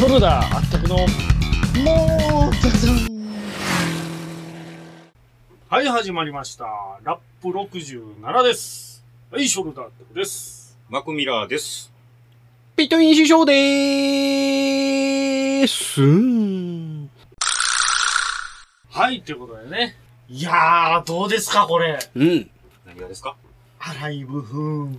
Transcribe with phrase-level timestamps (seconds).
[0.00, 1.06] ショルダーあったくのもう
[2.62, 2.96] ザザン
[5.68, 6.64] はい始まりました
[7.04, 11.92] ラップ67ですはいショルダーあったくですマクミラーです。
[12.76, 17.10] ピットイン師匠でーすん。
[18.88, 19.96] はいということでね
[20.30, 22.50] いやーどうですかこれうん。
[22.86, 23.36] 何がですか？
[23.78, 24.98] 荒井部分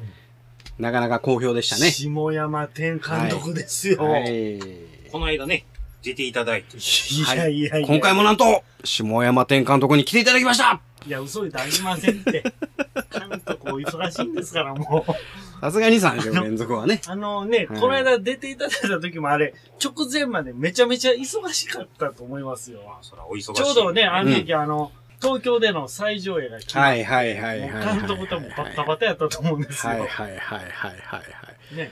[0.80, 1.92] なかなか好評でしたね。
[1.92, 4.60] 下山天監督ですよ、、はいい。
[5.12, 5.66] この間ね、
[6.02, 6.78] 出ていただいて。
[7.36, 12.44] やいやいや今回もなんと、下山天監督に来ていただきましたいや嘘でありませんって
[13.12, 15.12] 監督お忙しいんですからもう
[15.62, 17.02] さすがに3週連続はね。
[17.08, 22.82] あのね、はいこの間出ていただいた時もあれ、直前までめちゃめちゃ忙しかったと思いますよ。
[22.86, 23.54] まあ、そらお忙しい。
[23.54, 24.92] ちょうどね、あの時、あの、
[25.22, 29.92] 東京での最上映が決まって、はいはいはい監督ともバッタバタやったと思うんですよ。
[29.92, 31.22] はいはいはいはいはいは
[31.72, 31.76] い。
[31.76, 31.92] ね。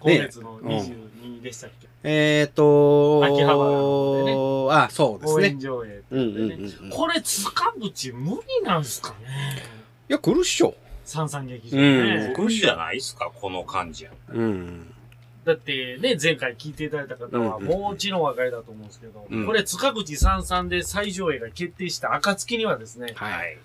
[0.00, 4.26] 今月の22でしたっけ、えーとー、秋葉原の
[4.66, 5.60] 方あ、そうです応援ね。
[5.60, 6.02] 上映ね。
[6.10, 6.66] うんうんうん。
[6.66, 9.16] いこれ、塚口無理なんすかね
[10.08, 10.74] や、来るっしょ。
[11.06, 12.34] 三三劇場うんね。
[12.36, 14.10] 来るじゃないですか、この感じや。
[14.28, 14.94] うん。
[15.46, 23.56] だってね、前回聞いていただいた方は、もうちろんお分かりだと思うんですけど、うんこれ、塚口三三で最上映が決定した暁にはですね、はい。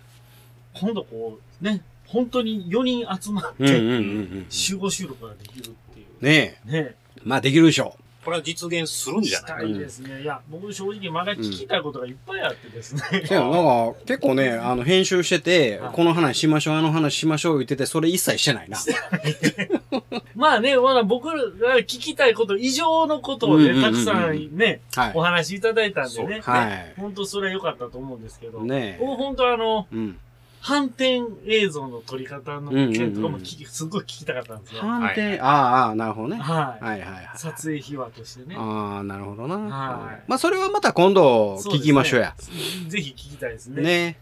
[0.73, 3.99] 今度こう、ね、本当に4人集まって、うんうんうんう
[4.41, 4.45] ん。
[4.49, 6.23] 集合収録ができるっていう。
[6.23, 6.71] ねえ。
[6.71, 6.95] ね。
[7.23, 7.97] まあできるでしょ
[8.29, 10.21] これは実現するんじゃしないたいですね。
[10.21, 13.01] いや、僕正直まだ聞きたいことがいっぱいあってですね。
[13.23, 13.27] う。
[13.27, 18.77] でもなんか、結構ね、あの、編集しててはい、この話しましょう、あの話しましょう言ってて、それ一切してないな。
[20.35, 25.21] まあね、まだ僕らが聞きたいこと以上のことをね、たくさんね、はいお。
[25.21, 26.41] 話しいただいたんでね。
[26.41, 26.93] はい。
[26.97, 28.61] 本当それは良かったと思うんですけど。
[28.61, 30.19] ね本当あの、うん。
[30.61, 34.81] 反転映像の撮り方の件とかも聞き、すごい聞きたかったんですよ。
[34.81, 36.37] 判定、はいああ、なるほどね。
[36.37, 36.83] はい。
[36.83, 37.29] はいはいはい。
[37.35, 38.55] 撮影秘話としてね。
[38.57, 39.55] ああ、なるほどな。
[39.57, 42.35] はいまあ、それはまた今度聞きましょうや。
[42.87, 43.81] ぜひ聞きたいですね。
[43.81, 44.17] ね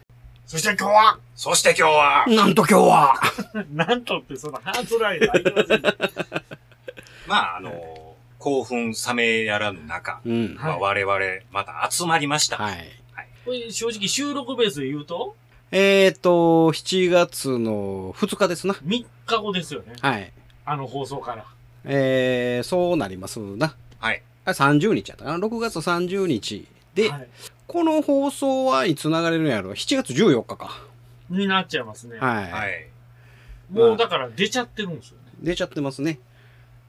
[0.46, 3.14] そして今日は、そして今日は、なんと今日は、
[3.70, 5.82] なんとってそのハートラインがありません。
[7.26, 10.54] まあ、あの、興奮冷めやらぬ中、うん。
[10.54, 11.18] まあ、我々、
[11.50, 12.56] また集まりました。
[12.56, 12.88] はい。
[13.44, 15.34] これ正直収録ベースで言うと、
[15.70, 18.74] えっと、7月の2日ですな。
[18.74, 19.94] 3日後ですよね。
[20.00, 20.32] はい。
[20.64, 21.44] あの放送から。
[21.84, 23.74] えー、そうなりますな。
[23.98, 24.22] はい。
[24.44, 25.46] あ30日やったかな。
[25.46, 27.28] 6月30日で、はい
[27.68, 30.70] この放送はいつ流れるんやろ ?7 月14日か。
[31.28, 32.18] になっちゃいますね。
[32.18, 32.50] はい。
[32.50, 32.88] はい。
[33.70, 35.24] もうだから出ちゃってるんですよね。
[35.42, 36.18] 出ちゃってますね。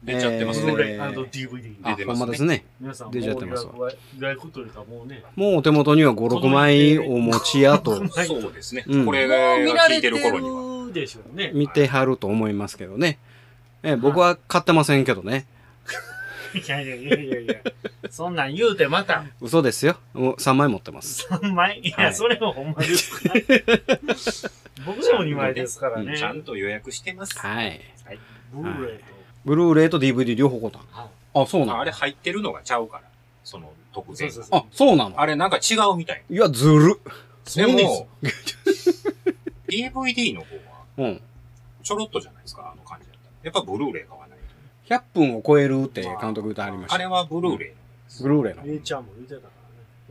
[0.02, 0.72] 出ちゃってますね。
[0.72, 1.96] ブルーレイ &DVD。
[1.96, 2.64] 出てますねんまですね。
[2.80, 5.22] 皆さんもう出ちゃってますわ予約は予約というかもうね。
[5.36, 8.84] もうお手元には5、6枚お持ちやとはいそうですね。
[8.86, 10.86] うんこれが聞いてられてる頃には。
[10.86, 11.52] るでしょうね。
[11.54, 13.18] 見てはると思いますけどね。
[13.82, 15.46] え僕は買ってませんけどね。
[16.52, 17.54] いやいやいやいやいや。
[18.10, 19.96] そんなん言うてまた嘘ですよ。
[20.14, 21.28] もう3枚持ってます。
[21.30, 21.80] 3枚？
[21.80, 23.34] いや、はいそれもほんまですか
[24.84, 26.18] 僕でも2枚ですからね。
[26.18, 27.38] ちゃんと予約してます。
[27.38, 27.80] はい。
[28.52, 29.19] ブルーレイと。
[29.44, 31.80] ブルーレイと DVD 両方買ったんはいあ、そうなの？
[31.80, 33.04] あれ入ってるのがちゃうから。
[33.44, 35.20] その特典そうそうそうあ、そうなの？
[35.20, 36.22] あれなんか違うみたい。
[36.28, 37.00] いや、ずる。
[37.44, 38.08] でそうですも、
[39.68, 40.60] DVD の方は
[40.98, 41.20] うん。
[41.82, 43.32] ちょろっとじゃないですか、あの感じだったら。
[43.44, 44.38] やっぱブルーレイ買わない
[44.88, 44.94] と。
[44.94, 46.94] 100分を超えるって監督言ってありました。
[46.94, 47.70] あれはブルーレイ。
[48.22, 48.62] ブルーレイの。
[48.66, 49.48] A ちゃんも言ってたか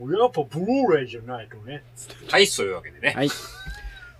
[0.00, 0.18] らね。
[0.18, 1.82] やっぱブルーレイじゃないとね。
[2.28, 3.12] はい、そういうわけでね。
[3.14, 3.28] はい。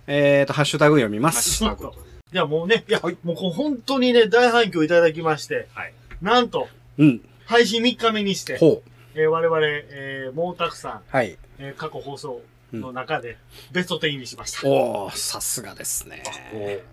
[0.07, 1.49] えーと、ハッシュタグ読みまハッす。
[1.57, 1.93] シュタグと。
[1.93, 1.95] い
[2.37, 7.21] や、もうね、いや、はいもうこう本当にね、大反響いただきまして、はいなんと、うん。
[7.45, 8.89] 配信3日目にして、ほう。
[9.15, 11.37] えー我々、えーもうたくさん、はい。
[11.59, 12.41] えー過去放送
[12.71, 13.37] の中で、
[13.71, 14.67] ベスト10入りしました。
[14.67, 16.23] おー、さすがですね。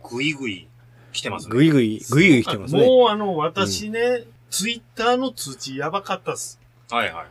[0.02, 0.66] こう、ぐいぐい
[1.12, 1.54] 来てますね。
[1.54, 2.86] ぐいぐい、ぐいぐい来てますね。
[2.86, 6.58] もうあの、私ね、ツイッターの通知やばかったっす。
[6.90, 7.26] はいはい。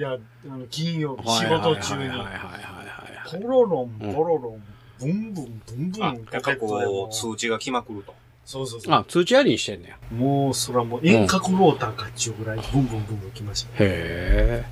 [0.00, 3.42] や、あの、金曜日、はい仕事中にはいはいはい、はいはい。
[3.42, 4.62] ポロロン、うんポロロン、
[5.00, 8.14] ブンブン、ブンブあ、ン、やっぱこう、通知が来まくると。
[8.44, 8.94] そうそうそう。
[8.94, 9.98] あ、通知ありにしてんねや。
[10.16, 13.70] もう、そらもう遠隔ローターかっちゅうぐらい、ブンブンブンブン来ました。
[13.78, 14.64] へ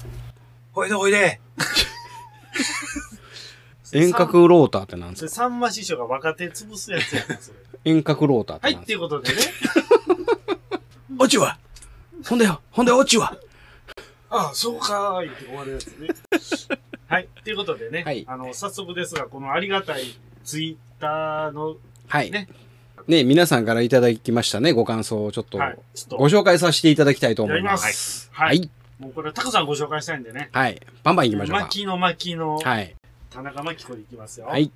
[0.72, 1.40] ほいでほいで。
[3.92, 3.96] ー。
[4.06, 5.28] 遠隔ローターってなんですか？
[5.28, 7.58] それ、さんま師匠が若手潰すやつやな、それ。
[7.84, 9.38] 遠隔ローターってはい、っていうことでね。
[11.18, 11.58] オチは？
[12.28, 13.36] ほんでよ、ほんでオチは？
[14.28, 16.08] ああ、そうかーいって終わるやつね。
[17.08, 18.02] はい、っていうことでね。
[18.02, 20.02] はいあの、早速ですが、このありがたい
[20.44, 21.76] ツイッターの、
[22.08, 22.30] はい。
[22.30, 22.48] ね
[23.06, 23.22] ね。
[23.22, 27.76] 皆さんからいただきましたね、ご感想をちょっとはい、っと、ご紹介させていただきたいと思いま。
[27.78, 28.46] すは。
[28.46, 28.70] はいい。
[28.98, 30.48] もうこれ、たくさんご紹介したいんでね。
[30.52, 30.80] はい。
[31.04, 31.64] バンバン行きましょうか。
[31.64, 32.96] 牧野牧野、はい。
[33.30, 34.46] 田中真紀子でいきますよ。
[34.46, 34.72] はい。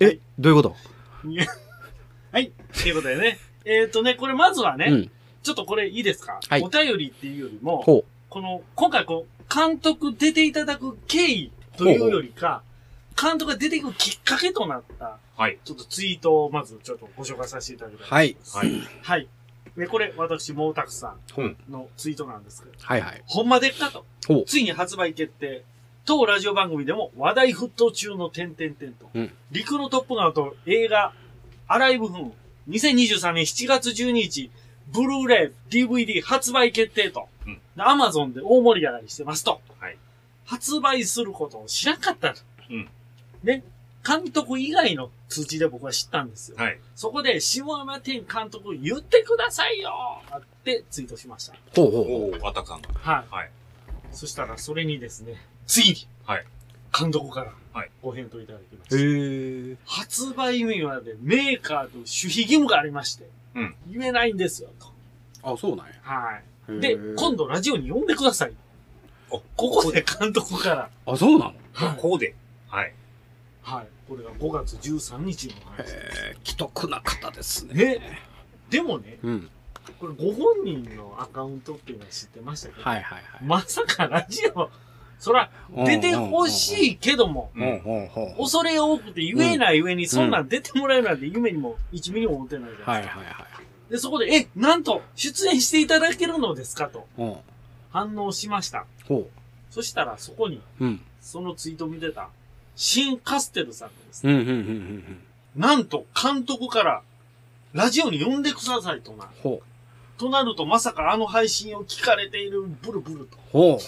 [0.00, 0.76] えはい、どういうこと？
[2.32, 2.52] はい。
[2.72, 3.38] ということでね。
[3.64, 5.10] えっ、とね、これまずはね、うん。
[5.42, 6.40] ちょっとこれいいですか？
[6.48, 12.62] はいお便りっていうよりも、ほこの、今回こう、監督出ていただく経緯というよりか、
[13.20, 15.58] 監督が出ていくきっかけとなった、はい。
[15.64, 18.08] ちょっとツイートをまずちょっとご紹介させていただきたい。
[18.08, 18.10] う。
[18.12, 18.36] はい。
[18.52, 18.82] はい。
[19.02, 19.28] はい。
[19.76, 23.22] で、これ、私、もうたくさうんんのツイートなんですけど、はいはい。
[23.26, 24.04] ほんまでっかと。
[24.26, 24.44] ほう。
[24.44, 25.64] ついに発売決定。
[26.04, 29.10] 当ラジオ番組でも話題沸騰中の点々点と。
[29.14, 31.12] うん陸のトップガンと映画、
[31.66, 32.32] アライブフン、
[32.68, 34.50] 2023年7月12日、
[34.88, 37.28] ブルーレイ、DVD 発売決定と。
[37.46, 39.60] うんアマゾンで大盛り上がりしてますと。
[39.78, 39.96] はい
[40.46, 42.40] 発売することを知らんかったと。
[42.70, 42.88] うん
[43.42, 43.62] ね。
[44.06, 46.58] 監督以外の通知で僕は知ったんですよ。
[46.58, 46.78] はい。
[46.94, 49.90] そこで、下山天監督言ってくださいよ
[50.36, 51.54] ってツイートしました。
[51.74, 52.90] ほうほうほおお、あたくさんが。
[52.92, 53.34] はい。
[53.34, 53.50] はい。
[54.12, 56.44] そしたら、それにですね、次に、はい。
[56.96, 58.88] 監督からはい、ご返答いただきまう。
[58.88, 58.96] した。
[58.96, 59.76] へえ。
[59.86, 65.52] 発売日までメーカーと守秘義務がありまして、うん言えないんですよ、と。
[65.54, 65.92] あ、そうなんや。
[66.02, 66.44] はい。
[66.68, 68.52] へでー、今度ラジオに呼んでください。
[69.30, 71.54] おここで監督から、あ、そうなの？
[71.72, 71.98] はい。
[72.00, 72.34] こうで。
[72.68, 72.92] はい。
[73.62, 73.86] はい。
[74.08, 75.94] これが5月13日の話です。
[75.94, 75.98] へ
[76.34, 77.74] え、既得な方ですね。
[77.74, 78.22] ね。
[78.70, 79.50] でもね、うん。
[79.98, 83.44] これご本人のアカウントっていうのは知ってましたけど、はいはいはい。
[83.44, 84.70] まさかラジオ、
[85.18, 85.50] そら、
[85.86, 87.50] 出てほしいけども。
[88.38, 93.20] 恐れ多くて言えない上に、そんなん出てもらえるなんて夢にも1ミリも思ってないじゃないですか。
[93.20, 93.46] はいはいはい。
[93.90, 97.36] で、そこで、え、なんと、出演していただけるのですかとうん。
[97.90, 98.86] 反応しました。
[99.06, 99.28] ほ
[99.70, 100.84] そしたら、そこに、う。
[100.84, 101.00] うん。
[101.20, 102.28] そのツイートを見てた、
[102.76, 105.20] シン・カステルさんがですね、うん、うん、うん、うん。
[105.56, 107.02] なんと、監督から、
[107.72, 109.28] ラジオに呼んでくださいとな。
[109.42, 109.60] ほ
[110.16, 113.28] となると、まさかあの配信を聞かれているブルブルう。
[113.50, 113.78] ほう。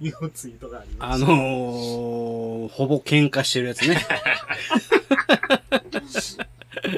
[0.00, 1.26] というツイートがありまあした。
[1.26, 3.96] のー、ほぼ喧嘩してるやつね。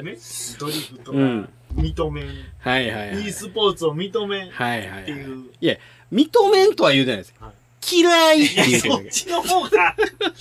[0.03, 0.17] ね、
[0.59, 2.27] ドリフトがうん認めん、
[2.59, 3.27] はいはいはい。
[3.27, 5.05] e スポーツを認めんっはいはいはい。
[5.05, 5.45] ていう。
[6.11, 7.33] 認めんとは言うてないです。
[7.39, 7.51] はい
[7.91, 8.79] 嫌いって。
[8.79, 9.95] そっちの方が、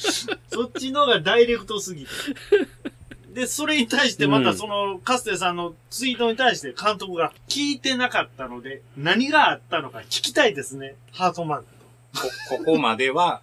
[0.53, 2.11] そっちの方がダイレクトすぎて。
[3.35, 10.95] で、それに対してまたその、カステさんのツイートに対して監督が聞いてなかったので、何があったのか聞きたいですね。
[11.11, 11.65] ハートマーク
[12.49, 13.41] こ、ここまでは、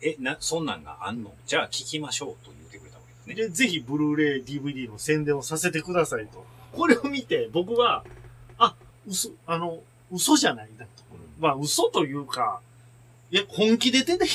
[0.00, 1.34] え、な、そんなんがあんの？
[1.46, 3.28] じゃあ聞きましょうと言ってくれたわけですと。
[3.28, 3.34] ね。
[3.34, 6.46] で、ぜひブルーレイ DVD の宣伝をさせてくださいと。
[6.76, 8.04] これを見て、僕は、
[8.58, 8.74] あ、
[9.06, 9.80] 嘘、あの、
[10.12, 10.90] 嘘じゃないなと。
[11.38, 12.60] まあ、嘘というか、
[13.30, 14.26] いや、本気で出て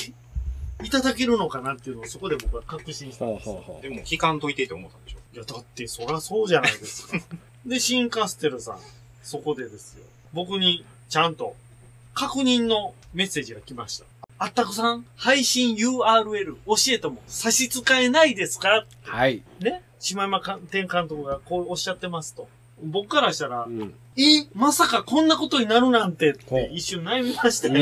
[0.82, 3.78] いただけるのかなっていうのをそこで僕は確信したんですよ。
[3.82, 7.18] でも聞かんといてって思ったんでしょいや、だって、そらそうじゃないですか。
[7.66, 8.80] で、シンカステルさん、
[9.22, 10.04] そこでですよ。
[10.32, 11.56] 僕に、ちゃんと、
[12.14, 14.06] 確認のメッセージが来ました。
[14.38, 18.86] あったくさん、配信 URL 教えても差し支えないですかう。
[19.02, 19.42] はい。
[19.60, 22.48] ね島山天監督がこうおっしゃってますと。
[22.82, 23.94] 僕からしたらう、ん。
[24.16, 27.78] え、まさかこんなことになるなんてって一瞬悩みましたうよ。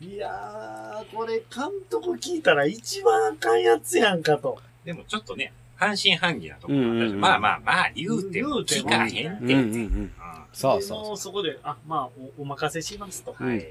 [0.00, 4.58] いやー、これ監督聞いたら一番あかんやつやんかと。
[4.84, 9.22] でもちょっとね、半信半疑なところがあったしうんうんうんまあまあまあ、言うても聞かへんって。
[9.22, 10.12] うんうんうん。
[10.52, 12.08] そうでもそうそそこで、あ、まあ、
[12.38, 13.36] おお任せしますと。
[13.38, 13.66] うんはい。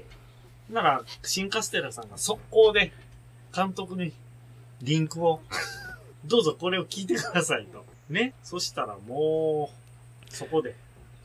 [0.70, 2.92] なら、新カステラさんが速攻で、
[3.54, 4.12] 監督に
[4.82, 5.40] リンクを、
[6.26, 7.84] どうぞこれを聞いてくださいと。
[8.08, 8.34] ね？
[8.42, 9.70] そしたらも
[10.30, 10.74] う、そこで、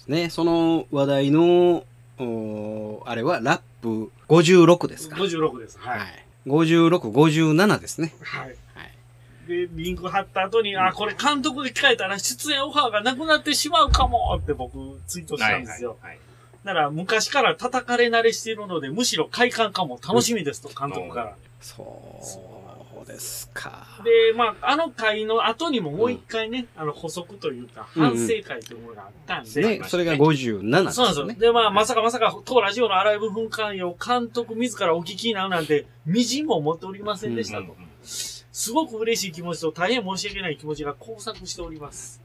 [0.08, 0.12] う。
[0.12, 1.84] ね、その話題の、
[3.06, 5.78] あれはラップ56ですか？56です。
[5.80, 5.92] は。
[5.92, 6.00] はい
[6.46, 6.50] い。
[6.50, 8.14] 56、57ですね。
[8.22, 8.48] はい。
[8.48, 8.58] はい。
[9.48, 15.98] で、リンク貼った後に、あ、これ監督で聞かれたら出演オファーがなくなってしまうかもって僕ツイートしたんですよ。
[16.02, 16.20] はい。
[16.64, 21.36] だから昔から叩かれ慣れしているので、むしろ快感かも楽しみですと、監督から。
[21.62, 21.84] そ
[22.22, 22.26] う
[23.06, 23.88] ですか。
[24.04, 31.52] で、まあ、あの回の後にももう一回ね、あの補足というか、反省会というものがあったんで、ね、それが57ですよねそうなんですよ。。
[31.52, 37.76] で、まあ、まさかまさか、当ラジオのアライブ噴火を監督自らお聞きになるなんて、みじんも思っておりませんでしたと。
[38.04, 42.22] すごく嬉しい気持ちと大変申し訳ない気持ちが交錯しております。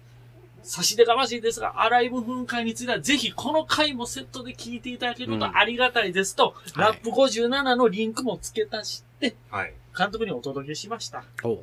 [0.64, 9.74] 差し出がましいですが、アライブ噴火については、ぜひこの回もセットで聞いていただけるとありがたいですと、うんラップ57のリンクも付け足して、はい。
[9.96, 11.24] 監督にお届けしました。
[11.42, 11.58] おう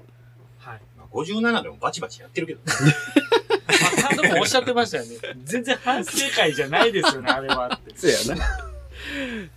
[0.58, 0.82] はい。
[0.98, 2.62] まあ57でもバチバチやってるけど。
[2.68, 5.18] まあ、監督もおっしゃってましたよね。
[5.44, 7.96] 全然反省会じゃないですよね、 あれはって。
[7.96, 8.72] そうやな。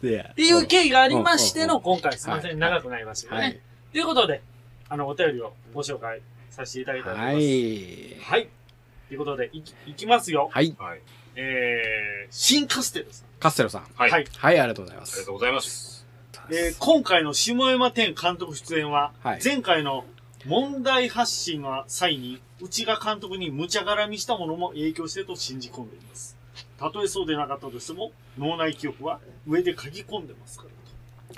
[0.01, 0.29] せや。
[0.31, 3.47] っていう経緯がありましてのうん今回すいませはいん、長くなりましたけどね。
[3.47, 3.61] はい。
[3.93, 4.43] ということで、
[4.89, 7.45] あの、お便りをご紹介させていただきたいと思いはます。
[7.45, 8.17] い。
[8.23, 8.49] はい。
[9.09, 10.49] ということで、いき、いきますよ。
[10.53, 10.75] はい。
[10.79, 11.01] はい。
[11.37, 13.27] えー、新カステルさん。
[13.41, 13.83] カステロさん。
[13.95, 14.11] はい。
[14.11, 15.21] はありはい、ありがとうございます。
[15.21, 15.94] がとうございます。
[16.51, 20.05] えー、今回の下山天監督出演は、はい前回の
[20.47, 26.37] 問題発信の際に、内が監督に無茶絡みしたものも影響してると信じ込んでいます。
[26.79, 30.75] たとえそうでなかったとしても、脳内記憶は上で書き込んでますから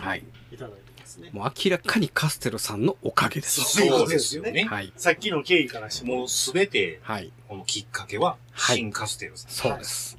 [0.04, 0.20] はい。
[0.50, 1.30] と、いただいてますね。
[1.32, 3.60] もう明らかにカステルさんのおかげです。
[3.60, 4.64] そうですよね。
[4.64, 4.92] はい。
[4.96, 6.18] さっきの経緯からしても。
[6.18, 7.32] もうすべて、はい。
[7.48, 9.50] このきっかけは、はい新カステルさん。
[9.50, 10.16] そうです。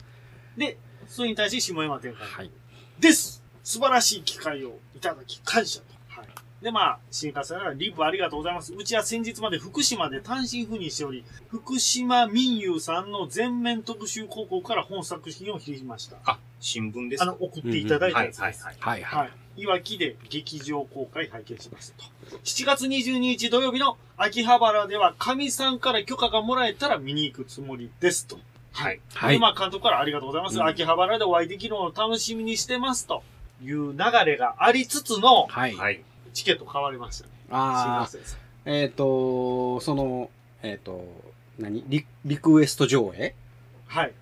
[0.57, 2.25] で、それに対して下山展開。
[2.25, 2.51] はい。
[2.99, 3.36] です
[3.67, 5.85] 素晴らしい機会をいただき感謝と。
[6.07, 6.63] はい。
[6.63, 8.73] で、まあ、新幹線はリップありがとうございます。
[8.73, 16.15] うちは先日まで福島で単身赴任しており、福島民友さんの全面特集広告から本作品を引きました。
[16.23, 17.23] あ、新聞ですか？
[17.25, 18.63] あの、送っていただいたはいやつです。
[18.63, 19.03] はいはい。
[19.03, 19.25] は
[19.57, 19.61] い。
[19.61, 22.37] いわきで劇場公開拝見しましたと。
[22.45, 28.39] 7月22日土曜日の秋葉原では、神さんから許可がもらえたら見に行くつもりですと。
[28.71, 29.01] はい。
[29.13, 29.33] はい。
[29.33, 30.55] でまあ、監督からありがとうございます。
[30.57, 33.23] うん秋葉原でお会いできるのを楽しみにしてますと
[33.61, 35.75] いう流れがありつつの、はい。
[35.75, 36.03] はい。
[36.33, 37.31] チケット変わりましたね。
[37.49, 38.39] ああ、すいません。
[38.65, 40.29] えっ、と、その、
[40.61, 41.03] えっ、と、
[41.57, 41.83] 何？
[41.87, 43.33] リリクエスト上映？
[43.87, 44.13] はい。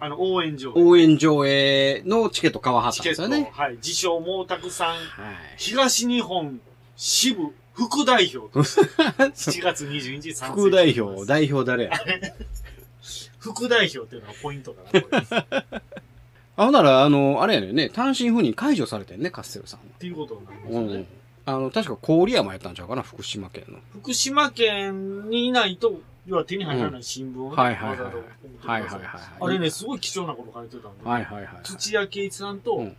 [0.00, 3.50] あの、応援上応援上映のチケット買わはったチケット、んですよね。
[3.54, 3.76] はい。
[3.76, 5.36] 自称毛沢さん、はい。
[5.56, 6.60] 東日本
[6.96, 8.82] 支部副代表として、
[9.16, 11.92] 7月22日参戦副代表、代表誰や？
[13.38, 15.78] 副代表っていうのがポイントかな、これ。
[15.78, 16.02] っ
[16.56, 19.86] あ、ほんなら、あの、あれやねんね、単身赴任解除されてんね、カステルさんは。
[19.98, 20.94] ていうことになりますよね。
[20.94, 21.06] うん。
[21.46, 23.78] あの、確か郡山やったんちゃうかな、福島県の。
[24.00, 31.62] 福島県にいないと、要は手に入らない新聞をね、はいはいはいわざわざ送ってくださはいはいはいはいあれね、すごい貴重なこと書いてたんで、はいはいはい。
[31.64, 32.96] 土屋圭一さんとうん、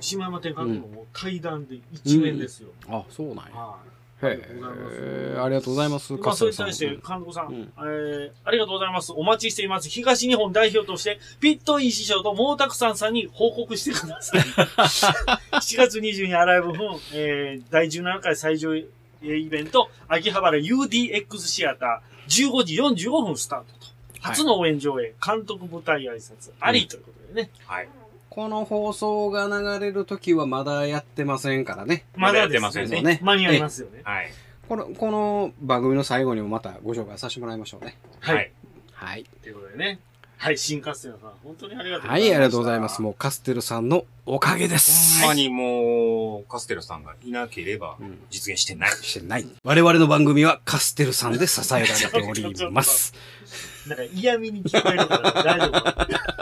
[0.00, 2.68] 島山天監督の対談で一面ですよ。
[2.88, 3.42] あ、そうなんや。
[3.54, 4.01] はい。
[4.22, 9.12] へえ、ありがとうございます、まあ、それに対して、監督さん、うんえー、ありがとうございます。
[9.12, 9.88] お待ちしています。
[9.88, 14.40] 東日本代表として、ピットイン師匠と毛沢さんさんに報告してください。
[15.58, 18.86] 7月22日アライブ分、えー、第17回最上映
[19.22, 23.92] イベント、秋葉原 UDX シアター、15時45分スタートと。
[24.20, 27.50] 初の応援上映、監督舞台挨拶、ありということでね。
[27.66, 27.88] はい。
[28.34, 32.06] この放送が流れるときはまだやってませんからね。
[32.16, 34.00] まだやってませんねね間に合いますよね。
[34.04, 34.30] はい。
[34.66, 37.98] この、この番組の最後にもまたご紹介させてもらいましょうね。
[38.20, 38.36] はい。
[38.36, 38.52] はい。
[38.94, 39.26] はい。
[39.42, 40.00] ということでね。
[40.38, 42.08] はい、新カステラさん、本当にありがとうございます。
[42.08, 43.02] はい、ありがとうございます。
[43.02, 45.20] もうカステルさんのおかげです。
[45.20, 48.90] ほんまにもう、カステルさんがいなければうん実現してない。
[48.90, 49.46] してない。
[49.62, 53.12] 我々の番組はカステルさんで支えられております。
[53.86, 55.66] なんか嫌味に聞こえるから大丈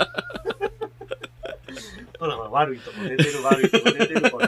[0.04, 0.09] 夫。
[2.20, 4.46] ほらほら、悪いとこ出てる、悪いとこ出てる、これ。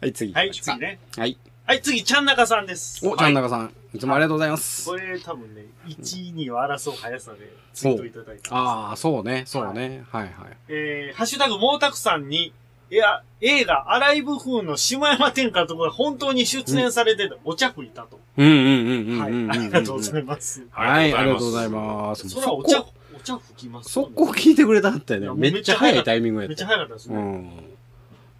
[0.00, 0.50] はい、次行はい。
[0.52, 1.00] 次ね。
[1.16, 1.36] はい。
[1.66, 3.06] はい、次、ちゃんなかさんです。
[3.06, 4.88] お、ちゃんなかさん、いつもありがとうございます。
[4.88, 8.48] これ多分ね、1、2を争う速さでツイートいただいたんです。
[8.52, 10.04] ああ、そうね、そうね。
[10.12, 10.32] はいはい。
[10.68, 12.52] えー、ハッシュタグ、毛沢さんに、
[12.90, 18.20] いや、映画、アライブ風の下山天下とか本当に出演されてた、お茶吹いたと。
[18.36, 19.58] うんうんうんうんはい。
[19.58, 20.64] ありがとうございます。
[20.70, 22.28] はい、ありがとうございます。
[22.28, 22.92] それはお茶、速
[23.24, 25.50] 攻お茶吹きます速攻聞いてくれたんだよね。
[25.50, 26.74] めっちゃ早いタイミングやめっちゃった。
[26.74, 27.16] 早かったですね。
[27.16, 27.50] うん。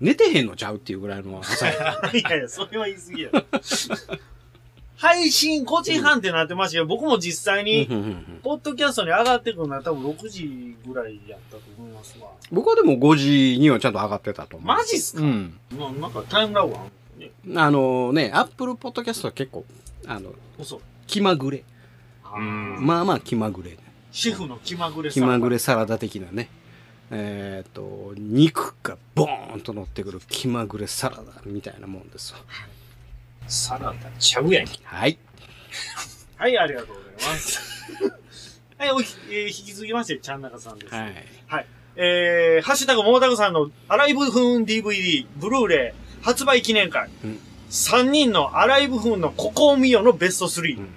[0.01, 2.01] 寝てへんのちゃうっていうぐらいの朝や。
[2.15, 3.31] いやいや、それは言い過ぎや。
[4.97, 7.87] 配信5時半ってなってましたけど、僕も実際に、
[8.43, 12.29] ポッドキャストに上がってくるのは多分6時ぐらいやったと思いますわ。
[12.53, 14.67] 僕はでも5時にはちゃんと上がってたと思う。
[14.69, 15.23] マジっすか？
[15.23, 15.59] うん。
[15.79, 16.85] まあなんかタイムラグあ
[17.19, 17.31] るね。
[17.59, 19.65] あのね、アップルポッドキャストは結構、
[20.07, 20.81] あの、嘘。
[21.07, 21.65] 気まぐれ。
[22.79, 23.79] まあまあ気まぐれ。
[24.13, 26.49] シェフの気まぐれ気まぐれサラダ的なね。
[27.13, 32.41] えっ、と、肉がボーンと乗ってくる気まぐれサラダみたいなもんですわ。
[33.49, 34.79] サラダちゃうやんけ。
[34.85, 35.19] はい。
[36.37, 37.91] はい、ありがとうございます。
[38.79, 40.95] はい、おひ、えー引き続きまして、ちゃんなかさんです。
[40.95, 41.67] はい。
[41.97, 47.11] えー、ハッシュタグ、モータグさんのアライブ風 DVD、ブルーレイ、発売記念会。
[47.25, 47.41] うん
[47.71, 50.79] 3人のアライブ風のここを見よのベスト3。
[50.79, 50.89] うん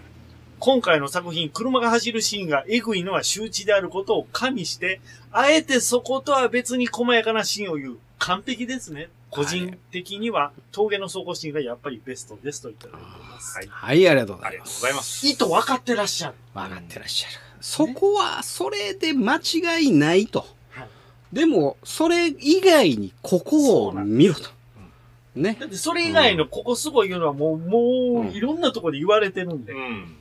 [0.65, 7.97] 今回の作品、車が走るシーンがエグいのは周知であることを加味して、あえてそことは別に細やかなシーンを言う。
[8.17, 9.09] 完璧ですね。
[9.29, 13.57] 個人的には、峠の走行シーンがやっぱりベストですといただいています。
[13.57, 13.67] はい。
[13.67, 15.21] はい、ありがとうごありがとうございます。
[15.23, 15.27] ざいます。
[15.27, 16.33] 意図分かってらっしゃる。
[16.53, 17.35] 分かってらっしゃる。
[17.59, 20.47] そこは、それで間違いないと。
[20.69, 20.87] はい
[21.33, 24.49] でも、それ以外にここを見ろと。
[25.35, 25.65] ねだ。
[25.65, 27.79] ってそれ以外のここすごい言うのはもう、も
[28.21, 29.73] うんう、いろんなところで言われてるんで。
[29.73, 30.17] うん。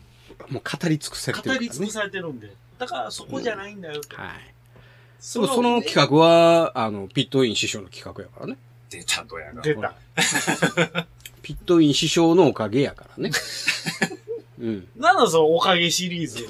[0.48, 1.66] もう語り尽くされてるからね。
[1.66, 2.52] 語り尽くされてるんで。
[2.78, 4.16] だからそこじゃないんだよと。
[4.16, 4.30] はい。
[5.34, 8.56] でもその企画は、あの、ピットイン師匠の企画やからね。
[8.90, 9.62] で、ちゃんとやが。
[9.62, 9.94] 出た。
[11.42, 13.30] ピットイン師匠のおかげやからね。
[14.60, 14.88] うん。
[14.96, 16.46] なんだそのおかげシリーズ。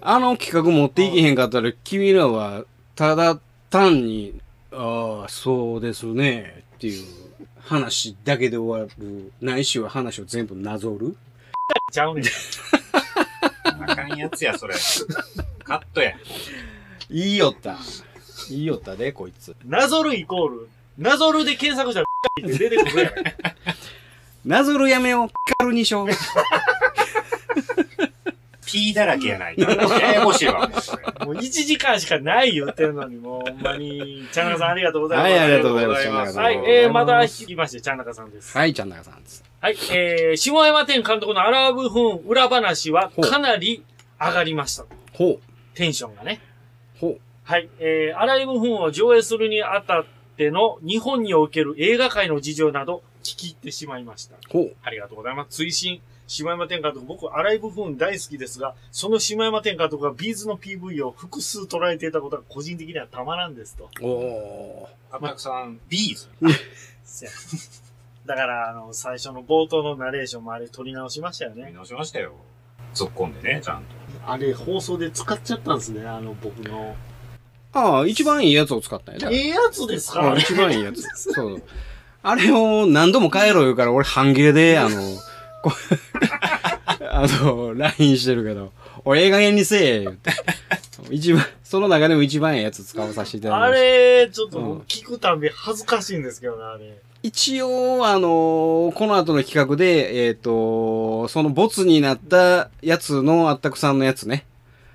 [0.00, 2.64] あの企画持っていけへんかったら、 君らは、
[2.96, 3.38] ただ
[3.70, 4.40] 単に、
[4.72, 7.04] ああ、そうですね、っていう
[7.60, 9.32] 話だけで終わる。
[9.40, 11.16] ないしは話を全部なぞる。
[11.90, 12.24] ちゃうねん。
[13.64, 14.74] なんかかんやつや、それ。
[15.64, 16.14] カットや。
[17.10, 17.76] いいよった。
[18.50, 19.54] いいよったで、こいつ。
[19.64, 23.12] なぞるイコール、なぞるで検索したらって出てくるやん。
[24.44, 25.28] なぞるやめよう。
[25.28, 26.08] ピカルにしよう。
[28.66, 29.70] P だらけやないか。
[29.98, 31.04] ややこしいわ、もうそれ。
[31.26, 35.30] もう1時間しかない言ってるのに、もうほんまに、ちゃんなかさんありがとうございます。
[35.30, 36.00] はい、ありがとうございます。
[36.00, 38.56] ありがとうございますはい、えー、また引きまして、ちゃんなかさんです。
[38.56, 39.51] はい、ちゃんなかさんです。
[39.62, 43.84] はい、えー、下山天監督のアラブフン裏話はかなり
[44.18, 44.86] 上がりました。
[45.12, 45.40] ほう。
[45.74, 46.40] テンションがね。
[46.98, 47.20] ほう。
[47.44, 50.04] はい、えー、アライブフーンを上映するにあたっ
[50.36, 54.34] ての日本における映画界の事情など聞き入ってしまいました。
[54.48, 54.74] ほう。
[54.82, 55.58] ありがとうございます。
[55.58, 63.88] 追伸、下山天監督、僕、アライブフーン大好きですが、その下山天監督が B'z の PV を複数撮られていたことが個人的にはたまらんですと。
[64.00, 65.16] おー。
[65.16, 66.28] あたくさん、 B'z。
[68.26, 71.64] だから、あの、最初の冒頭のナレーションもあれ撮り直しましたよね。
[71.66, 72.32] 見直しましたよ。
[72.94, 74.30] 突っ込んでね、ちゃんと。
[74.30, 76.94] あれ、放送で使っちゃったんですね、あの、僕の。
[77.72, 79.36] ああ、一番いいやつを使ったんやね。
[79.36, 80.20] ええやつですか？
[80.20, 81.02] ああれ一番いいやつ。
[81.32, 81.62] そう。
[82.22, 85.00] あれを何度も帰ろう言うから、俺半切れで、あの、
[85.62, 85.72] こ
[87.10, 88.72] あの、LINE してるけど、
[89.04, 90.30] おい、ええ加減にせえ、言って。
[91.10, 93.80] 一番、その中でも一番ええやつ使わさせていただきまあした。
[93.80, 97.00] れ、ちょっと聞くたんび恥ずかしいんですけどね、あれ。
[97.22, 104.44] 一応、あのこの後の企画で、えっ、と、そのボツになったやつのあったくさんのやつね。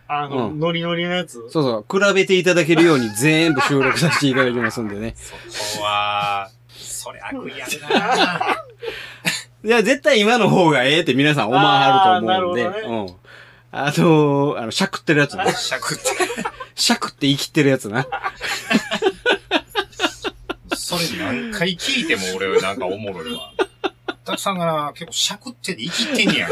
[0.10, 1.34] あの、うんノリノリのやつ？
[1.50, 5.16] そうそう、比べていただけるように全部収録させていただきますんでね。
[5.50, 8.58] そこは、それ悪意あるな
[9.64, 12.66] いや、絶対今の方がええって皆さん思わはると思うんで。
[12.66, 13.16] あーなるほうん。
[13.72, 15.44] あのあの、しゃくってるやつね。
[15.54, 16.04] 尺って。
[16.76, 18.08] しゃくって生きてるやつな。
[20.88, 23.52] それ何回聞いても俺なんかおもろいわ。
[24.24, 26.52] たくさんがな、結構尺ってで生きてんねやん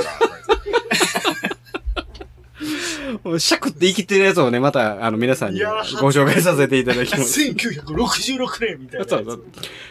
[3.31, 3.39] か。
[3.39, 7.39] しゃくって生きてるやつをね、また、あの、皆さんにご紹介させていただきます。
[7.39, 9.09] 1966年みたいなやつ。
[9.11, 9.45] そうそう。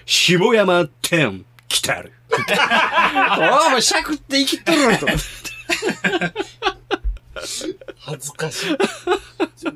[0.04, 2.12] 下山天、来たる。
[2.36, 5.06] お前、しゃくって生きとると。
[7.98, 8.76] 恥ずかしい。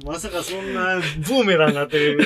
[0.05, 2.19] まさかそんなブーメランになって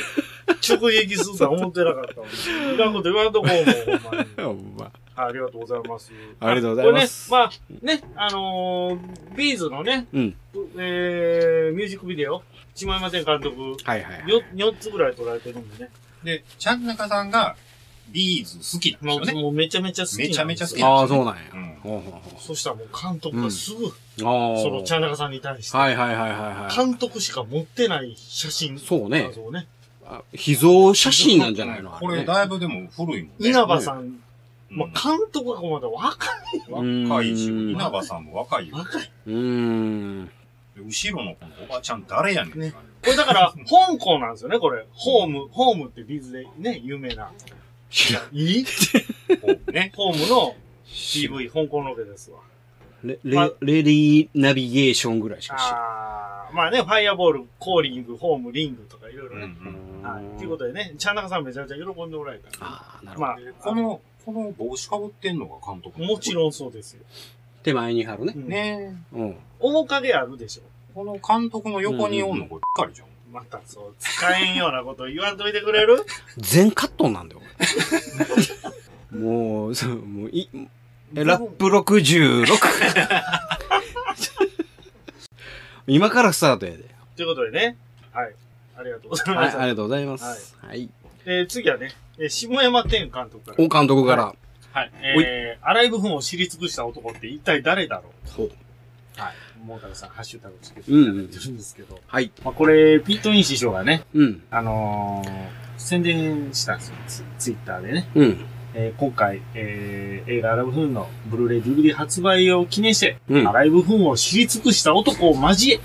[0.46, 2.26] 直撃するとは思ってなかったわ。
[2.26, 4.90] いらんこと言わんとこうもん、 ほんまに。
[5.14, 6.12] ありがとうございます。
[6.40, 7.50] ありがとうございますこれね、
[7.82, 10.36] まあ、ね、あのー、 B'z のね、うん。
[10.78, 12.42] えー、ミュージックビデオ、
[12.74, 14.30] 下山天監督、はいはいはい。
[14.30, 15.90] よ4つぐらい撮られてるんでね。
[16.24, 17.56] で、ちゃんなかさんが、
[18.10, 19.42] B'z 好きなんですよね。
[19.42, 20.28] もうめちゃめちゃ好きなんですよ。
[20.28, 21.42] めちゃめちゃ好きああ、そうなんや。
[21.54, 24.62] うんほうほうほそしたらもう監督がすぐ、うああ。
[24.62, 26.76] その、ちゃんなかさんに対して、はいはいはいはいはい。
[26.76, 28.78] 監督しか持ってない写真。
[28.78, 29.66] そうね画像ね。
[30.18, 31.90] あ秘蔵写真なんじゃないの？
[31.92, 33.50] これだいぶでも古いもんね。
[33.50, 34.22] 稲葉さん、うん
[34.70, 36.70] まあ、監督がまだ若い。
[36.70, 38.76] 若いし、うん稲葉さんも若いよ。
[38.78, 39.10] 若い。
[39.26, 40.26] うーん。
[40.26, 40.30] で
[40.82, 42.58] 後ろのこのおばちゃん誰やねん。
[42.58, 42.72] ね
[43.04, 44.86] これだから、香港なんですよね、これ。
[44.92, 47.30] ホーム、ホームってビズでね、有名な。
[48.32, 48.64] いい
[49.72, 49.92] ね。
[49.96, 50.54] ホームの
[50.86, 52.38] CV、香港ロケですわ。
[53.04, 55.70] レまレレディーナビゲーションぐらいしか知らん。
[55.80, 59.54] あー、まあね、ファイアボール、コーリング、ホーム、リングとかいろいろね。
[59.60, 60.38] うんはい。
[60.38, 62.48] ということでね、チャンナカさんめちゃめちゃ喜んでおられた。
[62.60, 63.26] ああ、なるほど。
[63.26, 66.00] まあ、この、この帽子かぶってんのが監督。
[66.00, 67.02] もちろんそうですよ。
[67.62, 68.32] 手前に貼るね。
[68.36, 69.36] うんねうん。
[69.60, 70.62] 面影あるでしょ。
[70.94, 73.08] この監督の横におんのこれ、ばっかりじゃん。
[73.32, 76.04] またそう、使えんようなこと言わんといてくれる？
[76.36, 77.40] 全カットンなんだよ、
[79.10, 80.66] 俺 もう、そう、もう、い、え
[81.14, 82.46] ラップ66。
[85.86, 86.78] 今からスタートやで。
[87.16, 87.76] ということでね、
[88.12, 88.34] はい。
[88.76, 89.58] ありがとうございはい、ます。
[89.58, 90.56] ありがとうございます。
[90.60, 90.88] はい。
[91.26, 93.64] えー次はね、えー下山天監督から。
[93.64, 94.34] お監督から。
[94.72, 94.90] はい。
[95.02, 98.04] えー、アライブフンを知り尽くした男って一体誰だろ
[98.36, 98.46] ほう。
[98.46, 98.50] う
[99.20, 99.32] はい。
[99.64, 102.00] モータルさん、ハッシュタグつけてうんうんいただいてるんですけど。
[102.06, 102.32] はい。
[102.44, 104.42] まあ、これ、ピットイン師匠がね、うん。
[104.50, 106.94] あのー宣伝したんですよ。
[107.08, 108.08] ツツイッターでね。
[108.14, 108.44] うん。
[108.74, 115.80] えー今回、えー映画アライブフンのブルーレイ DVD 発売を記念して、うんアライブフンを知り尽くした男を交え、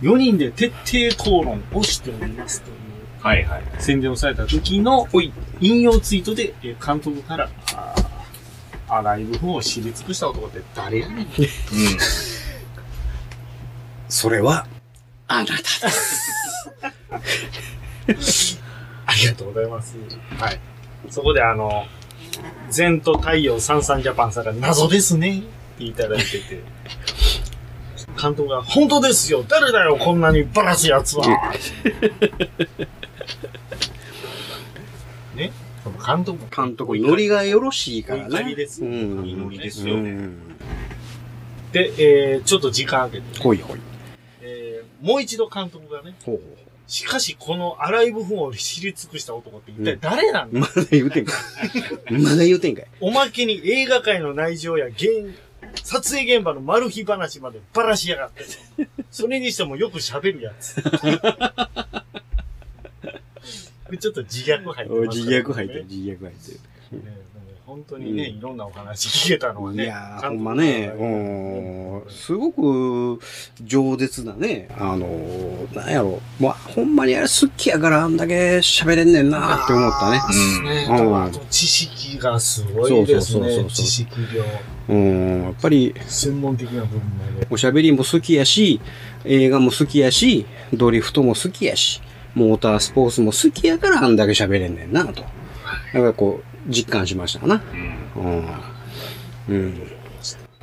[0.00, 1.06] 4人で徹底
[1.42, 2.76] 討論をしておりますという
[3.20, 3.62] はいはい。
[3.78, 5.06] 宣伝をされた時の
[5.60, 11.26] 引用ツイートで、えー監督から、あーアライブフンを知り尽くした男って誰やねん。
[11.26, 11.28] う
[14.08, 14.66] それは、
[15.28, 15.62] あなたで
[18.20, 18.60] す。
[19.06, 19.96] ありがとうございます。
[20.38, 20.60] はい。
[21.10, 21.86] そこであの、
[22.70, 25.40] 全と太陽三三ジャパンさんが謎ですね。
[25.40, 25.42] っ
[25.78, 26.60] ていただいてて、
[28.20, 29.44] 監督が、本当ですよ。
[29.46, 31.26] 誰だよこんなにバラすやつは。
[35.34, 35.52] ね？
[36.04, 38.54] 監督監督、ノリがよろしいからお怒りね。
[38.54, 39.24] ですうん。
[39.24, 40.10] いいノリですよね。
[40.10, 40.38] うん。
[41.72, 43.80] で、えー、ちょっと時間空けて、ほいほい。
[45.02, 46.42] もう一度監督がね、ほうほ
[46.92, 50.50] しかしこのアライブフンを知り尽くした男って一体誰なん。
[50.52, 51.32] まだ言うてんか
[52.10, 52.12] い。
[52.12, 52.86] まだ言うてんかい。
[53.00, 55.34] おまけに映画界の内情や現、
[55.84, 58.44] 撮影現場のマル秘話までばらしやがって。
[59.10, 60.82] それにしてもよく喋るやつ。
[63.98, 66.52] ちょっと自虐入ってます自虐入ってる、自虐入って
[66.92, 67.02] る。
[67.02, 67.22] ね
[67.72, 69.84] 本当にね、いろんなお話聞けたのはね。
[69.84, 73.18] いやほんまね、がうん、すごく、
[73.64, 80.20] 饒舌なね、あのー、なんやろ、まあ、ほんまにあれ好きやからあんだけ喋れんねんなって思ったね。
[80.60, 83.40] うんね、うんあと知識がすごいですね。
[83.40, 84.44] そうそうそうそう知識量。
[84.94, 87.00] うん、やっぱり、専門的な部分
[87.34, 87.46] まで。
[87.48, 88.82] おしゃべりも好きやし、
[89.24, 92.02] 映画も好きやし、ドリフトも好きやし、
[92.34, 95.22] モータースポーツも好きやからあんだけ喋れんねんなと。
[95.22, 97.62] だからこう、実感しましたかな。
[98.16, 98.46] うんうん。
[99.48, 99.78] うん。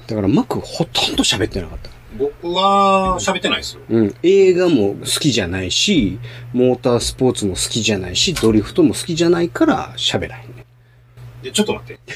[0.07, 1.89] だから、マックほとんど喋ってなかった。
[2.17, 3.81] 僕は喋ってないですよ。
[3.89, 4.15] うん。
[4.23, 6.19] 映画も好きじゃないし、
[6.53, 10.65] モータースポーツも好きじゃないし、ドリフトも好きじゃないから喋らへんね。
[11.43, 11.99] で、ちょっと待って。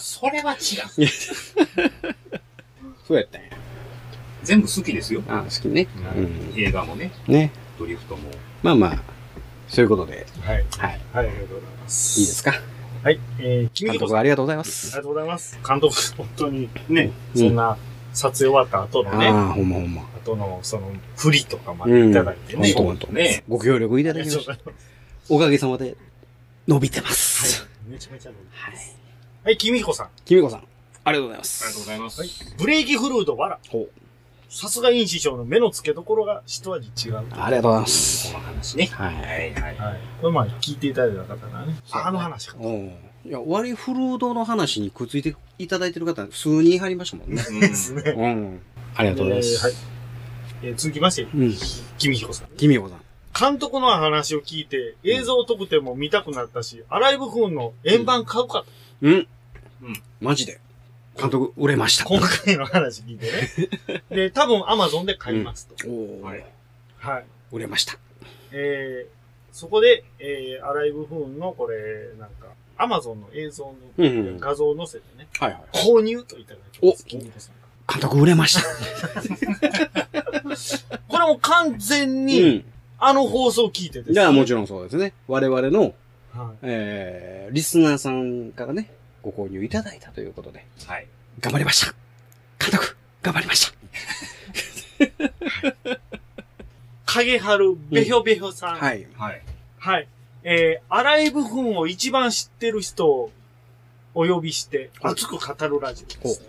[0.00, 0.58] それは違う。
[3.06, 3.48] そうやったんや。
[4.42, 5.22] 全部好きですよ。
[5.28, 5.86] あ好きね。
[6.16, 6.54] うん。
[6.58, 7.52] 映画もね、ね。
[7.78, 8.22] ドリフトも。
[8.62, 9.02] まあまあ、
[9.70, 10.64] そういうことで、はい。
[10.76, 10.88] はい。
[10.88, 12.20] はい、ありがとうございます。
[12.20, 12.52] いいですか？
[13.02, 13.20] はい。
[13.38, 14.16] えー、君監彦さん。
[14.16, 14.96] あ督ありがとうございまりす。
[14.96, 15.58] がとうございます。
[15.66, 17.78] 監督、本当にね、うんそんな
[18.12, 20.02] 撮影終わった後のね、ああ、ほんまほんま。
[20.24, 22.70] 後のその振りとかまでいただいてね。
[22.70, 23.44] うんほんとほんとね。
[23.48, 24.58] ご協力いただきました。
[25.28, 25.96] おかげさまで、
[26.66, 27.62] 伸びてます。
[27.62, 27.92] はい。
[27.92, 28.74] めちゃめちゃ伸びてはい。
[28.74, 28.98] ます。
[29.44, 30.08] はい、君彦さん。
[30.24, 30.64] きみこさん、
[31.04, 31.78] ありがとうございまありがとうす。
[31.78, 32.20] ございます。
[32.20, 32.30] はい。
[32.58, 33.58] ブレーキフルードわら。
[33.68, 33.90] ほう。
[34.50, 37.18] さすがイン師匠の目の付けどころが一味違う。
[37.18, 38.32] ありがとうございます。
[38.32, 38.86] この話ね。
[38.86, 39.14] はい。
[39.14, 39.76] はいはい。
[39.76, 40.00] はい。
[40.20, 42.56] これまあ聞いていただいた方がね、あの話か。
[42.60, 42.86] うん。
[43.24, 47.44] いや、割りフルードの話にくっついていただいてる方、数人入りましたもんね。
[47.48, 48.02] うんですね。
[48.04, 48.60] うん。
[48.96, 49.54] ありがとうございます。
[49.54, 49.74] えーはい。
[50.62, 51.54] えー続きまして、うん。
[51.98, 52.48] 君彦さん。
[52.56, 53.00] きみこさん。
[53.38, 58.66] 監督の話を聞いて、映像特典も見たくなったし、アライブフーンの円盤買うかと。
[59.02, 59.12] うん。
[59.12, 59.28] うん
[60.20, 60.60] マジで。
[61.20, 62.04] 監督、売れました。
[62.04, 64.02] 今回の話聞いてね。
[64.10, 65.74] で、多分アマゾンで買いますと。
[65.86, 66.44] おーはい
[66.98, 67.24] はい。
[67.52, 67.98] 売れました。
[68.52, 69.10] えー、
[69.52, 71.76] そこで、えー、アライブフーンのこれ、
[72.18, 75.62] なんか、アマゾンの映像うんうんの画像を載せてね、はいはい。
[75.72, 77.04] 購入といただきます。
[77.06, 78.62] お監督、売れました。
[81.08, 82.64] これも完全うに、ん。
[83.02, 85.14] あの放送を聞いてです、じゃあもちろんそうですね。
[85.26, 85.94] 我々の、
[86.32, 86.58] はい。
[86.62, 88.90] えー、リスナーさんからね、
[89.22, 91.06] ご購入いただいたということで、はい。
[91.40, 91.94] 頑張りました。
[92.58, 93.80] 監督、頑張りました。
[97.06, 98.76] 影春べひょべひょさん。
[98.76, 99.06] はい。
[99.16, 99.42] はい。
[99.78, 100.08] はい。
[100.42, 103.30] えー、アライブフンを一番知ってる人を
[104.14, 106.46] お呼びして、はい熱く語るラジオです、ね。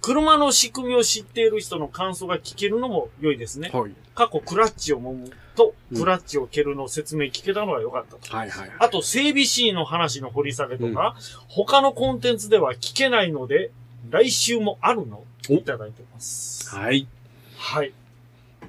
[0.00, 3.70] 車の仕組みを知っている人の感想が聞けるのも良いですね。
[3.72, 3.92] はい。
[4.14, 8.36] 過去クラッチを揉むと、うんクラッチを蹴るの説明聞けたのが良かったと。
[8.36, 8.70] はいはい。
[8.78, 11.16] あと、整備シーンの話の掘り下げとか、
[11.48, 13.70] 他のコンテンツでは聞けないので、
[14.10, 15.24] 来週もあるの？
[15.50, 16.68] おいただいてます。
[16.74, 17.08] はい。
[17.56, 17.92] はい。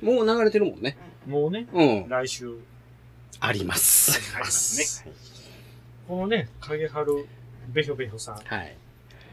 [0.01, 0.97] もう流れてるもんね。
[1.27, 2.09] もうね、うん。
[2.09, 2.57] 来週、
[3.39, 4.11] あります。
[4.33, 5.13] ありますね。
[6.07, 7.27] このね、影春
[7.67, 8.35] べひょべひょさん。
[8.37, 8.75] はい。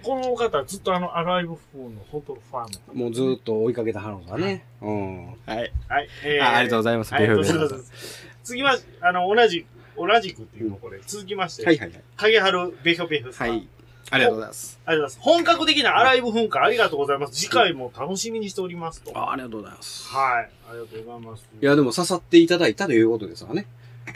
[0.02, 4.64] この方はずっとあの、アライブフーンの本当のファンの方もうずーっと追いかけたはるのがね。
[4.80, 5.26] うん。
[5.26, 5.72] はい。
[5.88, 6.08] はい。
[6.24, 7.14] えあありがとうございます。
[7.14, 8.26] ありがとうございます。
[8.44, 12.00] 次は、あの、同じ、同じくっていうのこれ、続きまして、はいはいはい。
[12.16, 13.48] 影春べひょべひょさん。
[13.48, 13.68] はい。
[14.10, 14.78] ありがとうございます。
[14.86, 15.36] ありがとうございます。
[15.36, 17.32] 本格的なアライブ噴火ありがとうございます。
[17.34, 19.12] 次回も楽しみにしておりますと。
[19.12, 20.12] はあありがとうございます。
[20.12, 20.16] い。
[20.16, 21.44] ありがとうございます。
[21.60, 23.66] いや、でも刺さっていただいたということですわね。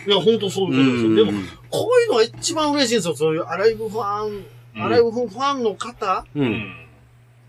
[0.07, 1.15] いや、本当そういうことですよ。
[1.17, 3.17] でも、うんこういうのが一番嬉しいんですよ。
[3.17, 4.45] そういうアライブファン、
[4.77, 6.25] アライブファンの方。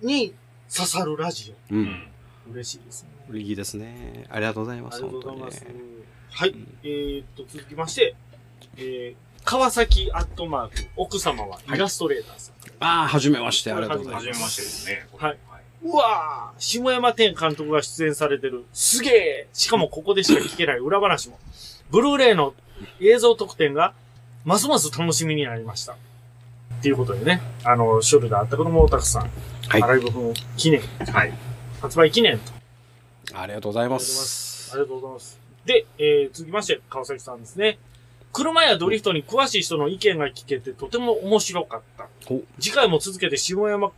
[0.02, 0.34] に
[0.74, 1.76] 刺さるラジう。
[1.76, 2.08] うん。
[2.52, 3.40] 嬉しいですね。
[3.40, 4.26] いいですね。
[4.30, 4.96] ありがとうございます。
[4.96, 5.66] ありがとうございます。
[6.32, 6.50] はい。
[6.50, 8.16] うんえーっと、続きまして、
[8.78, 12.56] えー、川崎アットマーク、奥様はイラストレーターさん。
[12.80, 13.72] ああ、はじめまして。
[13.72, 14.28] ありがとうございます。
[14.28, 15.08] はじめましてですね。
[15.18, 15.38] はい。
[15.84, 18.66] うわー下山天監督が出演されてる。
[18.72, 21.40] すげえしかもここでしか聞けない裏話も。
[21.90, 22.54] ブルーレイの
[23.00, 23.94] 映像特典が、
[24.46, 25.96] ますます楽しみになりました。
[26.82, 29.30] っていうことでね、あの、ショルダーあった子供たくさん、
[29.68, 31.34] はいアライブ風記念、はい。
[31.80, 32.52] 発売記念と。
[33.36, 34.72] ありがとうございます。
[34.74, 35.40] ありがとうございます。
[35.64, 37.78] で、えー、続きまして、川崎さんですね。
[38.34, 42.08] 車やドリフトに詳しい人の意見が聞けてとても面白かった。
[42.26, 43.92] ほ、次回も続けて下山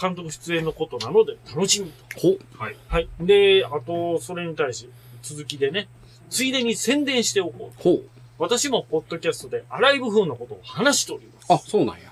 [0.00, 2.20] 監督出演のことなので楽しみと。
[2.20, 2.76] ほ、はい。
[2.86, 3.08] はい。
[3.18, 4.88] で、あと、それに対し、
[5.22, 5.88] 続きでね、
[6.30, 7.82] ついでに宣伝しておこう。
[7.82, 8.02] ほう。
[8.38, 11.52] 私もポッドキャストでアライブ風のことを話しております。
[11.52, 12.07] あ、そうなんや。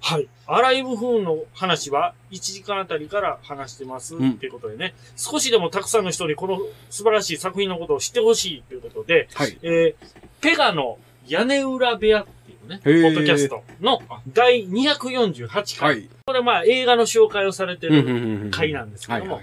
[0.00, 0.28] はい。
[0.46, 6.58] アライブフーンの話は1時間あたりから話してますうんっていうことでね、少しでもたくさんの人にこの
[6.90, 9.58] 素晴らしい作品のことを知ってほしいということで、はい。
[9.62, 10.06] えー、
[10.40, 14.00] ペガの屋根裏部屋っていうね、ポッドキャストの
[14.32, 15.88] 第248回。
[15.90, 16.08] はい。
[16.26, 18.02] これまあ映画の紹介をされてる
[18.44, 19.40] る回なんですけども。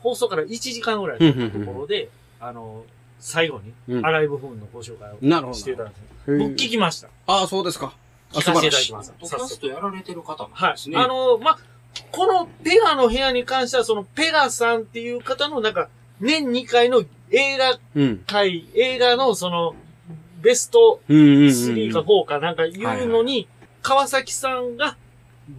[0.00, 2.84] 放送から1時間ぐらいのところで、あの、
[3.18, 5.10] 最後にうんアライブフーンのご紹介
[5.42, 7.08] をしていただいて、へー僕聞きました。
[7.26, 7.94] ああ、そうですか。
[8.34, 9.12] あ聞かせていただきます。
[9.18, 10.72] ポッドキャストやられてる方なんはい。
[10.72, 10.96] ですね。
[10.98, 11.58] あの、ま、
[12.12, 15.88] このペガの部屋に関しては、そのペガさんっていう方のなんか、
[16.20, 18.18] 年2回の映画うん。
[18.26, 19.74] 会、映画のその、
[20.42, 21.46] ベストうんうんうん。
[21.48, 23.48] 3か4かなんかいうのに、
[23.82, 24.96] 川崎さんが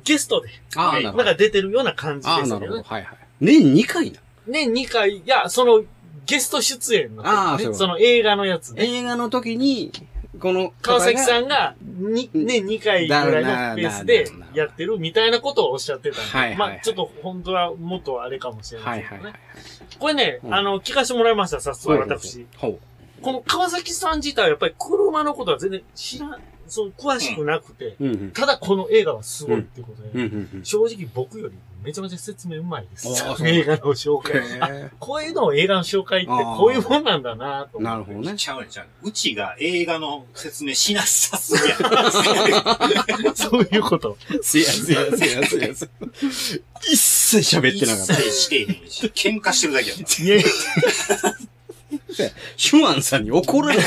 [0.03, 2.93] ゲストで、ああ、はいなんか出てるような感じああ、ですよねなるほど。。
[2.95, 3.17] はいはい。
[3.41, 4.19] 年2回な。
[4.47, 5.84] 年2回、いや、その、
[6.25, 8.84] ゲスト出演の時ね、あその映画のやつね。
[8.86, 9.91] 映画の時に、
[10.39, 11.45] この川崎さん。
[11.45, 19.30] んが、に、年2回ぐらいのペースでやってるみたいなことをおっしゃってたんで、はいはいはいまあちょっと本当はもっとあれかもしれなはいいですけどね。
[19.30, 19.97] はいはい。
[20.00, 22.45] これね、うんあの、聞かせてもらいました、早速私。
[22.58, 22.80] ほう。
[23.21, 28.32] この川崎さん自体はやっぱり車のことは全然知らん、そう、詳しくなくて、うんうん。
[28.32, 30.65] ただこの映画はすごいってことで、うんうんうん。
[30.65, 33.08] 正直僕よりめちゃめちゃ説明うまいです
[33.45, 34.41] 映画の紹介。
[34.99, 37.84] こういうのを映画の紹介ってこういうもんなんだなと思って。
[37.84, 38.36] なるほどね。
[38.36, 41.77] ちゃうちゃううちが映画の説明しなさすぎや。
[43.36, 44.17] そういうこと。
[44.41, 45.89] すやすやすやすやす。
[46.91, 48.13] 一切喋ってなかった。
[48.15, 49.12] 一切してへんし。
[49.15, 50.23] 喧嘩してるだけやった。
[50.23, 50.43] いやい
[52.58, 53.84] シュワンさんに怒られた。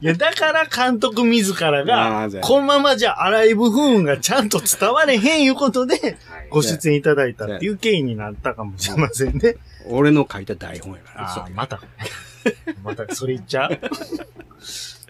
[0.00, 6.16] や、だから監督自らあがこのままじゃアライブフーンがちゃんと伝われへんいうことで、はい
[6.50, 9.54] ご出演いただいたっていう経緯になったかもしれませんね。
[9.86, 11.30] 俺の書いた台本やから。
[11.30, 11.80] あまた。
[12.82, 13.72] また、それ言っちゃう？
[13.72, 13.78] っ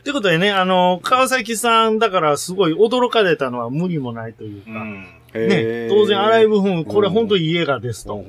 [0.02, 5.06] てことでね、あの、川崎さん、だからすごい驚かれたのは無理もないというか、うん。
[5.32, 8.22] ね、当然アライブフーン、これ本当にいい映画ですと。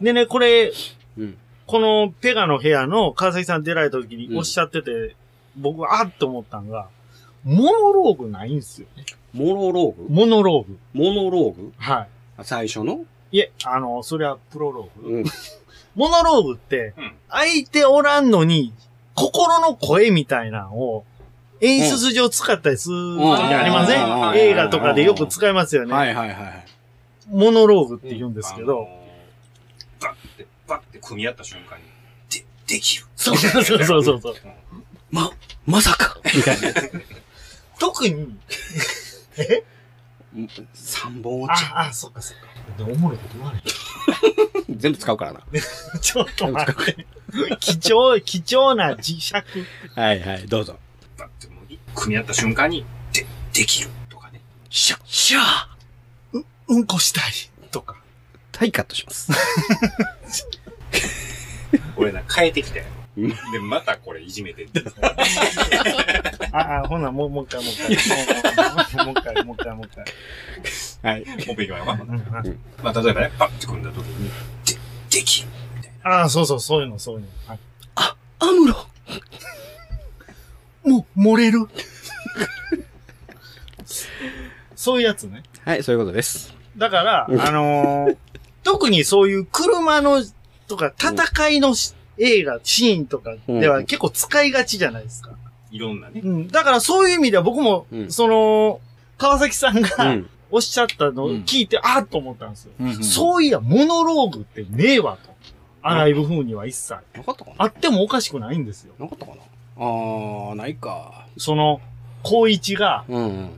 [0.00, 0.72] でね、これ、
[1.18, 1.20] う。
[1.20, 1.36] うん。
[1.66, 5.14] このペガの部屋の川崎さん出られた時におっしゃってて、
[5.56, 6.88] 僕はあっと思ったんが、
[7.44, 9.04] モノローグないんですよね。
[9.32, 10.06] モノローグ？
[10.08, 10.78] モノローグ。
[10.92, 11.72] モノローグ？
[11.78, 12.06] は
[12.42, 13.04] 最初の？
[13.32, 13.38] い。
[13.38, 15.16] いえ、あの、それはプロローグ。
[15.18, 15.24] うん。
[15.94, 18.72] モノローグってうん、相手おらんのに、
[19.14, 21.04] 心の声みたいなのを、
[21.60, 25.94] 演出上使ったりする時ありませうんん映画とかでよく使いますよね。
[25.94, 26.66] はいはいはい。
[27.30, 28.72] モノローグって言うんですけど。
[28.72, 30.04] あのー。
[30.04, 31.84] バッて、バッて組み合った瞬間に、
[32.30, 33.06] で、できる。
[33.16, 34.34] そうそうそうそうそうそう。
[35.10, 35.30] ま、
[35.66, 36.72] まさかみたいな。
[37.78, 38.36] 特に、
[39.38, 39.62] え？
[40.74, 41.64] 三本落ち。
[41.72, 42.46] あ、あ、そっかそっか。
[42.76, 43.62] でおもろいこと言われ
[44.76, 45.40] 全部使うからな。
[46.00, 47.06] ちょっと待って。
[47.60, 49.34] 貴重、貴重な磁石。
[49.34, 49.42] は
[50.12, 50.78] いはい、どうぞ。
[51.16, 51.64] バッてもう
[51.94, 53.90] 組み合った瞬間に、で、できる。
[54.10, 54.40] とかね。
[54.68, 57.32] しゃ、しゃーうんこしたい。
[57.70, 57.96] とか。
[58.56, 59.30] はい、カットします。
[61.96, 62.84] 俺な、変えてきたよ。
[63.16, 64.68] う んで、またこれいじめてん
[66.52, 69.06] あ、あ、ほな、もう、もう一回、もう一回。
[69.06, 69.96] もう一回、もう一回、もう一
[71.02, 71.12] 回。
[71.12, 71.24] はい。
[71.24, 71.92] もう一回いきましょうか。
[71.92, 74.30] うんうんまあ、例えばね、パッて組んだ時に、
[74.66, 74.74] で、
[75.18, 75.48] できる。
[76.02, 77.26] ああ、そうそう、そういうの、そういうの。
[77.46, 77.58] はい
[78.38, 78.74] アムロ
[80.84, 81.60] もう、漏れる。
[84.74, 85.42] そういうやつね。
[85.64, 86.54] はい、そういうことです。
[86.76, 88.16] だから、あのー
[88.62, 90.24] 特にそういう車の、
[90.66, 95.32] とか、戦いのし映画、シーンとかではうん結構使いがちじゃないですか。
[95.70, 96.20] いろんなね。
[96.24, 96.48] うん。
[96.48, 98.80] だからそういう意味では僕も、うんその、
[99.18, 100.28] 川崎さんうがん。
[100.50, 102.72] おっしゃったのを聞いて、あーっと思ったんですよ。
[102.78, 105.34] うんそういや、モノローグってねえわと。
[105.82, 106.94] アライブ風には一切。
[107.14, 107.56] なかったかな？
[107.58, 108.94] あってもおかしくないんですよ。
[108.98, 109.38] なかったかな？
[109.76, 111.26] あー、ないか。
[111.36, 111.80] その、
[112.24, 113.50] 光一がうん。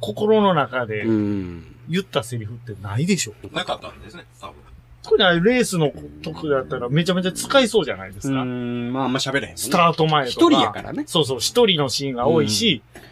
[0.00, 1.76] 心の中でうん。
[1.88, 3.34] 言ったセリフってないでしょ。
[3.52, 4.54] なかったんですね、多分。
[5.04, 8.42] これレースの時だったらめちゃめちゃ使いそうじゃないですか。
[8.42, 9.52] うん、まああんま喋れへんね。
[9.56, 10.46] スタート前とか。
[10.46, 11.04] 一人やからね。
[11.06, 13.02] そうそう、一人のシーンが多いし、うん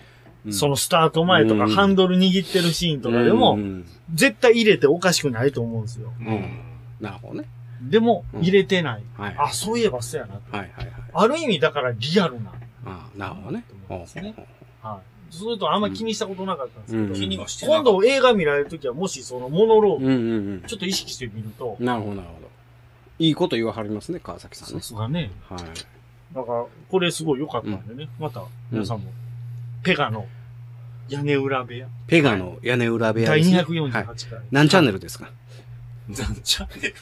[0.53, 3.87] そのスタート前とかうんハンドル握ってるシーンとかでも、うん。
[4.15, 6.13] 絶対入れておかしくないと思うんですよ。
[6.19, 6.61] うん
[6.99, 7.49] なるほどね。
[7.83, 9.03] でも、うん入れてない。
[9.19, 9.35] はい。
[9.39, 10.57] あ、そういえばそうやなと。
[10.57, 10.93] はいはいはい。
[11.13, 12.53] ある意味だからリアルな。
[12.87, 13.65] あーなるほどね。
[13.69, 14.35] と思うんですね
[14.83, 15.01] ほう
[15.31, 17.83] それとあんま気にしたことなかったんですけど、うん気にはして今。
[17.83, 21.87] 度映画見られるときはもしそのモノローグ、ううんうんちょっと意識してみるとう、ん。
[21.87, 22.51] なるほどなるほど。
[23.19, 24.81] いいこと言わはりますね、川崎さんさね。
[24.81, 25.59] すがね、はい。
[26.35, 29.13] だから、これすごい良かったんでね、また皆さんも、
[29.83, 30.27] ペガの
[31.09, 33.61] 屋根裏部屋、ペガの屋根裏部屋第ですね。
[33.63, 34.05] 248はい。
[34.05, 34.17] 回。
[34.51, 35.29] 何チャンネルですか？
[36.09, 36.93] なんちゃうね。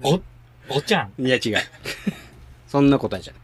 [0.00, 0.20] ご、
[0.74, 1.22] ごちゃん。
[1.24, 1.56] いや違う。
[2.66, 3.42] そんな答えじゃない。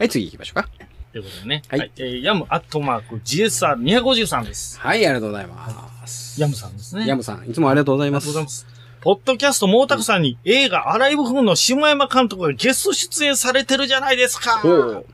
[0.00, 0.68] はい、次行きましょうか。
[1.12, 1.62] ということでね。
[1.68, 4.80] はいえーヤムアットマーク GSR253 です。
[4.80, 6.40] はい、ありがとうございます。
[6.40, 7.06] ヤムさんですね。
[7.06, 8.64] ヤムさん、いつもありがとうございますありがとうござい。
[8.64, 8.66] ます。
[9.02, 14.60] ポッドキャスト毛沢さんに映画アライブ風の下山監督がゲスト出演されてるじゃないですか。
[14.60, 15.06] ほう。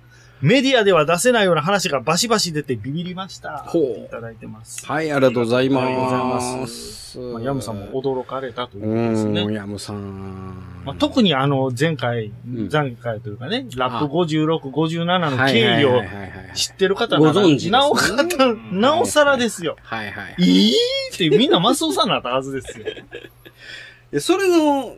[0.42, 3.58] メディアでは出せないような話がバシバシ出てビビりました。
[3.58, 4.86] ほういただいてます。
[4.86, 5.86] はい、ありがとうございます。
[5.86, 9.54] ありがとうございますまあ、ヤムさんも驚かれたといううことですね。
[9.54, 10.82] ヤムさん。
[10.84, 16.02] まあ、特にあの、前回、ん前回というかね、ラップ56、57のはい経緯を
[16.54, 19.76] 知ってる方なら、ご存知ですねなおかた、 なおさらですよ。
[19.82, 20.34] はいはい。
[20.38, 20.74] いい
[21.14, 22.84] ってみんなマスオさんになったはずですよ。
[24.12, 24.94] でそれの、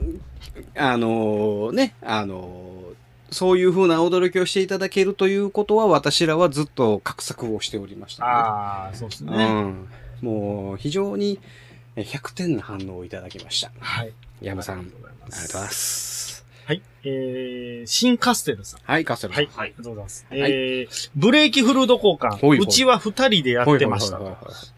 [0.77, 2.68] あのね、あの
[3.31, 9.33] そういう風な驚きをしていただけるということは、私らはずっと画策をしておりました、ああ、そうですね。
[9.33, 9.89] うん。
[10.23, 11.39] もう、非常に
[11.99, 13.73] え100点の反応をいただきました。
[13.81, 14.13] はい。
[14.41, 16.47] ヤムさん、あありりがとうございますがとうございます。
[16.65, 16.83] はい。
[17.03, 18.81] えー、シンカステルさん。
[18.85, 19.45] はい、カステルさん。
[19.47, 19.55] はい。
[19.57, 20.27] ありがとうございます。
[20.31, 22.37] はいえー、ブレーキフルード交換。
[22.37, 24.21] ほいほいうちは二人でやってました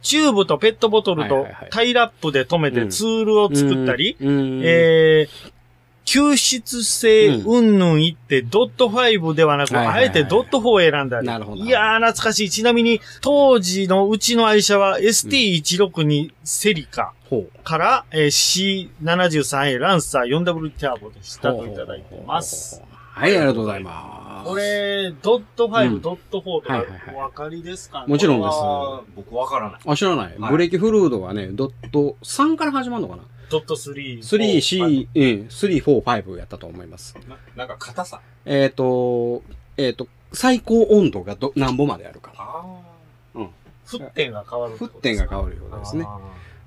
[0.00, 5.52] チューブとペットボトルとタイラップで止めてツールを作ったり、うん、うんえー、
[6.10, 11.26] 吸湿性うんうんぬん言って、ドット5ではなく、はいはいはいあえてドット4を選んだり。
[11.26, 12.50] なるほどいやー、懐かしい。
[12.50, 17.12] ちなみに、当時のうちの愛車は ST162 セリカ。
[17.62, 22.82] から、えー C73A ランサー 4W ターボでしたといただいてます。。
[23.12, 24.48] はい、ありがとうございます。
[24.48, 28.00] これ、ドット5、うんドット4とかはいはいはいお分かりですか？
[28.00, 28.56] ねもちろんです
[29.14, 29.80] 僕わからない。
[29.86, 30.38] あ、知らない。
[30.38, 33.22] はいブレーキフルードはね、ドット3から始まるのかな？
[33.50, 34.20] ドット3。
[34.20, 37.16] ?3、C、うん、3、4、5やったと思います。
[37.28, 38.20] ななんか硬さ。
[38.46, 39.42] えっ、と、
[39.76, 42.32] えっ、と、最高温度がど、何ぼまであるか。
[42.36, 42.80] あ
[43.98, 44.88] 沸点が変わる沸。
[44.88, 46.04] 点が変わるようですね。
[46.06, 46.18] あ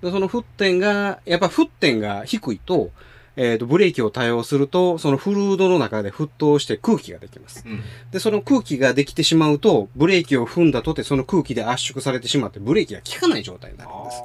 [0.02, 2.92] でその沸点が、やっぱ沸点が低いと、
[3.36, 7.64] えっ、と、ブレーキを多用すると、そのフルードの中で沸騰して空気ができます。
[7.66, 7.82] ーうん。
[8.12, 14.24] で、その空気ができてしまうと、ブレーキを踏んだとて、その空気で圧縮されてしまって、ブレーキが効かない状態になるんです。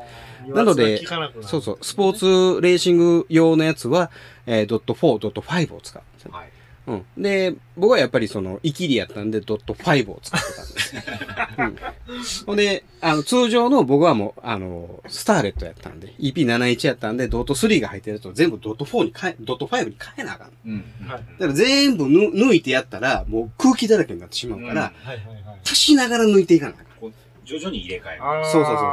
[0.52, 1.04] ーなので
[1.42, 1.78] そうそう。
[1.82, 4.10] スポーツレーシング用のやつは、
[4.46, 6.32] えー、ドット4、ドット5を使うんですよ。
[6.32, 6.48] はい。
[6.88, 7.22] うん。
[7.22, 10.94] で、僕はやっぱりその、イキリやったんで、ドット5を使ってたんです。
[11.58, 11.76] うん。
[12.46, 20.50] ほんで、あの、通常の僕はもう、あの、スターレットやったんで、EP71 やったんで、ドット3が入ってると全部ドット4に変え、ドット5に変えなあかん。
[20.66, 20.84] うん。
[21.06, 25.58] はいだから全部ぬ抜いてやったら、もう空気だらけになってしまうから、うんはいはいはい。
[25.64, 26.88] 足しながら抜いていかなあかん。
[27.48, 28.20] 徐々に入れ替える。
[28.44, 28.84] そうそうそうそう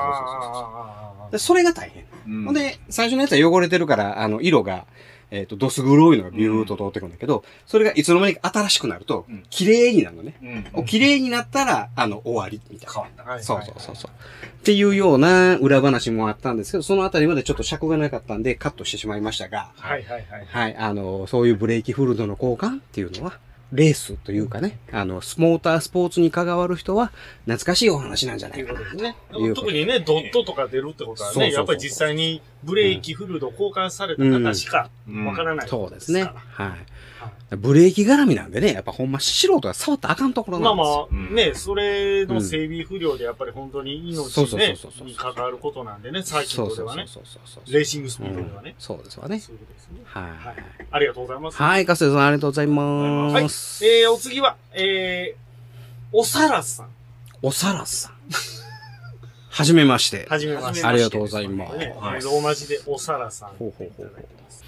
[1.31, 2.05] そうそれが大変。
[2.27, 4.85] うんほんで、最初のやつは汚れてるから、あの、色が、
[5.31, 10.63] えっ、と、ドス黒いのがビューッと通ってくるんだけど、それがいつの間にか新しくなるとうん、綺麗になるのね。
[10.75, 10.85] うん。
[10.85, 12.93] 綺麗になったら、あの、終わり、みたいな。
[12.93, 13.23] 変わった。
[13.23, 14.11] はいそうそうそうそう。
[14.11, 20.45] っていうような裏話もあったんですけど、そのあたりまでちょっと尺がなかったんでカットしてしまいましたが、はいはいはい。
[20.47, 23.39] はい、あの、そういうブレーキフルドの交換っていうのは、
[23.71, 27.11] レースというかね、あの、スモータースポーツに関わる人は、
[27.45, 28.79] 懐かしいお話なんじゃなといかな。
[28.79, 29.15] ことですね
[29.55, 35.67] 特にね、ドットとか出るってことはね、そうそうそうやっぱり実際にブレーキフルード交換された方しかうんわからない。
[35.67, 36.23] そうですね。
[36.23, 36.69] はい。
[37.57, 40.95] ブレーキ絡みなんでね、やっぱほんま素人が触ったらあかんところまあなんですよ。
[40.95, 47.73] まあ、うんね、それの整備不良でやっぱり本当に命そうそうねそうそうそうに関わることなんでね、サーキッそうトではね、そうそうそうそう。
[47.73, 48.75] レーシングスピうんードではね。
[48.79, 49.39] そうですわね。
[49.39, 50.01] そうですね。
[50.05, 50.85] ははいい。。
[50.91, 51.57] ありがとうございます。
[51.61, 52.71] はい、カステさんありがとうございは
[53.39, 53.43] い。
[53.43, 53.85] ます。
[53.85, 56.89] えー、お次は、えー、おさらさん。
[57.41, 58.13] おさらさん。
[59.49, 60.27] はじめまして。
[60.29, 60.85] はじめまして。
[60.85, 63.49] ありがとうございますねはいローマ字でおさらさん。
[63.51, 64.25] ほうほうほうほう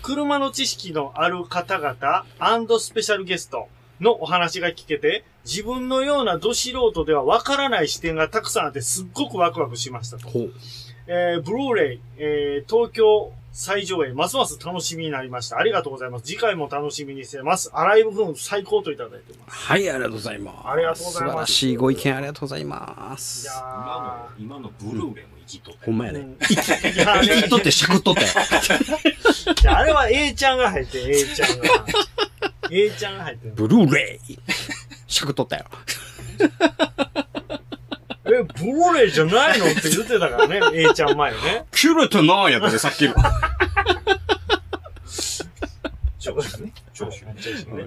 [0.07, 3.67] 車の知識のある方々スペシャルゲスト
[3.99, 10.29] のお話が聞けて、自分のようなど素人ではわからない視点がたくさんあってすっごくワクワクしましたと。
[10.29, 10.53] ほう。
[11.07, 15.57] えー、ブルーレイ、えー、東京最上映、ますます楽しみになりました。
[15.57, 16.25] ありがとうございます。
[16.25, 17.69] 次回も楽しみにしてます。
[17.73, 19.67] アライブフーン最高といただいてます。
[19.67, 20.67] はい、ありがとうございます。
[20.69, 23.43] ありがとうございます素晴らしいご意見ありがとうございます。
[23.43, 26.27] いや今の、今のブルーレイも生きとったほんまやね。
[26.41, 28.25] 生きとって尺取っ
[29.63, 31.65] たあれは A ちゃんが入ってる、A ちゃんが。
[32.69, 33.53] A ちゃんが入ってる。
[33.55, 34.37] ブルーレイ。
[35.07, 35.65] 尺取ったよ。
[38.25, 41.65] え、ブルーレイじゃないのって言ってたからね、A ちゃん前ね。
[41.71, 43.15] 切れてないやったね、さっきの。
[46.19, 46.73] 長州ね。
[46.93, 47.25] 長州。
[47.25, 47.35] ね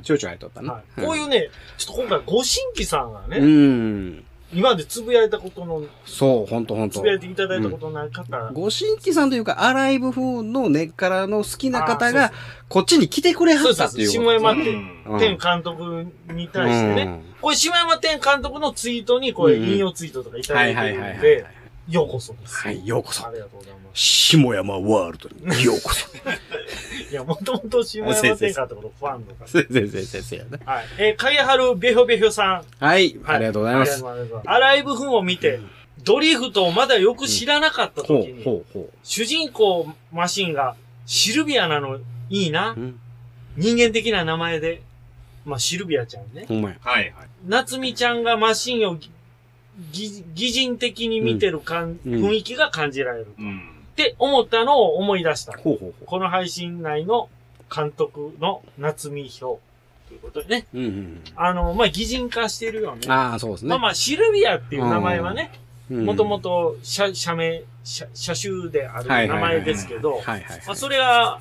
[0.03, 0.73] ちょいちょい入っとったな。
[0.75, 4.25] はい、こういうね、ちょっと今回ご新規さんがね、うん。
[4.53, 6.99] 今までつぶやいたことの、そう、ほんとほんと。
[6.99, 7.09] つぶ。
[7.09, 12.33] やいていただいたことのない方、ご新規さんというか、アライブ風の根っからの好きな方があ、
[12.69, 14.49] こっちに来てくれはそうったそうそう、下っていうこと。
[14.49, 15.17] 山店、うんう。
[15.17, 15.21] ん。
[15.21, 21.13] 店監督に対してね、これ下山店監督のツイートにこれうん引用ツイートとかいたはいだいてはいはいはい。
[21.15, 21.47] るんで、
[21.91, 22.55] ようこそです。
[22.57, 23.33] はい、ようこそあ。
[23.33, 24.01] りがとうございます。
[24.01, 26.09] 下山ワールドにようこそ。
[27.11, 29.47] いや、もともと下山天下ってことファンとか。
[29.49, 30.45] 先生、先生、先生ね。
[30.65, 30.85] はい。
[30.99, 32.85] えー、かやはるべひょべひょさん。
[32.85, 33.93] はい、はいありがとうございます。
[33.93, 34.49] ありがとうございます。
[34.49, 35.61] アライブフンを見て、
[36.05, 40.77] ドリフトをまだよく知らなかった時に、ほう、ほ主人公マシンが
[41.07, 42.75] シルビアなのいいなう。
[42.81, 42.83] う。
[42.85, 43.01] ん。
[43.57, 44.83] 人間的な名前で。
[45.45, 46.45] まあ、シルビアちゃんね。
[46.47, 46.77] ほんまや。
[46.81, 47.29] はいはい。
[47.47, 48.99] 夏美ちゃんがマシンを
[49.93, 53.27] 擬人的に見てる感、うん雰囲気が感じられる。
[53.39, 53.59] うん。
[53.93, 55.53] って思ったのを思い出した。
[55.53, 57.29] ほうほうほこの配信内の
[57.75, 59.61] 監督の夏美表
[60.09, 60.67] ということでね。
[60.75, 60.79] う。
[60.79, 63.11] うんうんあの、まあ、擬人化してるよねうん。。
[63.11, 63.69] ああ、そうですね。
[63.71, 70.63] まあまあ、シルビアっていう名前はね、うんもともと社、社名、社、社種である名前ですけど、はいはいはい。
[70.65, 71.41] まあ、それが、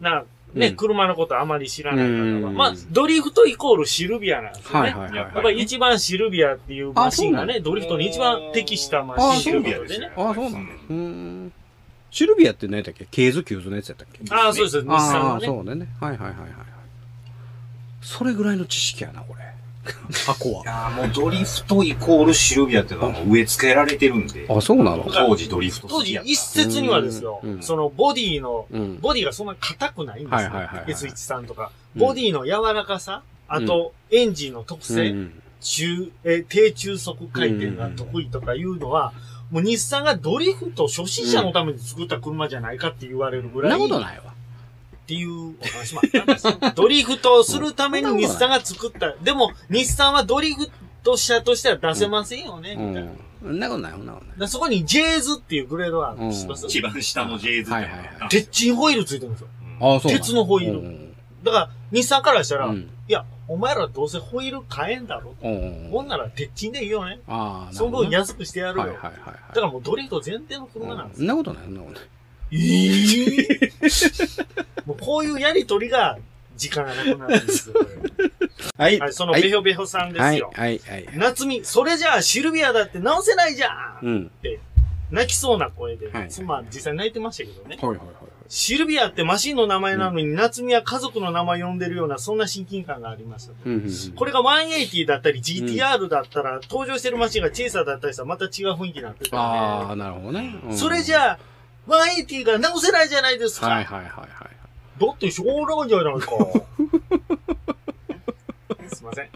[0.00, 0.24] な、
[0.54, 4.88] ね、うん車のことあまり知らない方は、うんまあ、ドリフトイコールシルビアなんですよね。
[4.88, 5.16] はいはいはい。
[5.16, 10.12] ややっぱり一番シルビアっていうマシンがね、ドリフトに一番適したマあシンということでね。
[10.16, 10.58] ああ、そうな。
[12.10, 13.06] シルビアって何やったっけ？
[13.10, 14.20] ケーズキューズのやつやったっけ？
[14.32, 15.46] ああ、そうです、日産ああ、のね。
[15.46, 15.88] そうだね。
[16.00, 16.50] はいはいはいはいはい。
[18.00, 19.53] それぐらいの知識やな、これ。
[20.26, 20.62] 箱いは。
[20.64, 24.46] やーもうドリフトイコールシルビアっていうのはもう植え付けられてるんで。
[24.48, 25.04] あ、そうなの？
[25.12, 28.98] 当時ドリフト当時一説にはですよ、うんそのボディの、うん。
[29.00, 30.36] ボディがそんな硬くないんですよ。
[30.36, 31.70] はいはいはいはい S13 とか。
[31.96, 39.12] うんボディの柔らかさ、あと、エンジンの特性、うん中、えー低中速回転が得意とかいうのは、
[39.52, 43.78] もう日産がドリフト初心者のために作った車じゃないかって言われるぐそんならい。
[43.78, 44.24] ことないわ。
[45.04, 46.54] っていうお話もあったんですよ。
[46.74, 49.12] ドリフトをするために日産が作った。
[49.22, 50.70] でも、日産はドリフ
[51.02, 53.10] ト車としては出せませんよね、みたいな。
[53.42, 54.34] そんなことない、そんなことない。
[54.38, 56.46] らそこにジェーズっていうグレードがあるんです。
[56.46, 56.66] うん知ってます？
[56.66, 59.48] 一番下のジェイズはいはいはい鉄鎮ホイールついてるんですよ。
[59.80, 61.14] ああ、そう鉄のホイールル。
[61.42, 62.90] だから、日産からしたら、いうん。
[63.06, 65.34] や、お前らどうせホイール買えんだろ。
[65.42, 65.88] うん。
[65.90, 67.20] ほんなら鉄鎮でいいよね。
[67.28, 68.86] ああ、その分や安くしてやるよ。
[68.86, 69.34] はいはいはいはい。
[69.48, 72.08] だからもうドリフト前提の車なんですそんなことない、そんなことない。
[72.52, 73.72] ええ
[74.86, 76.18] もうこういうやりとりが
[76.56, 77.76] 時間がなくなるんですよ。
[78.76, 78.98] はい。
[78.98, 80.50] はい、そのベヒョベヒョさんですはい、よ。
[80.54, 81.08] はい、はい。
[81.14, 83.70] 夏美、それじゃあシルビアだって直せないじゃ
[84.02, 84.30] んうん。
[85.10, 87.76] 泣きそうな声で、はいまあ実際泣いてましたけどね。
[87.80, 88.08] はいはいはい。
[88.48, 93.56] シルビアってマシンの名前なのに、夏美は家族の名前呼んでるような、そんな親近感がありましたと。
[93.64, 94.12] うんうんうん。
[94.14, 100.54] これが180だったり GTR だったら、登場してるマシンがチェイサーだったりしたらまた違う雰囲気になってたああ、んなるほどね。
[100.68, 101.38] で、それじゃあ、
[101.86, 103.68] 180が直せないじゃないですか。
[103.68, 104.28] はいはいはいはい。
[105.00, 106.30] だってしょうがないじゃないか。
[108.94, 109.24] すいません。
[109.24, 109.28] あ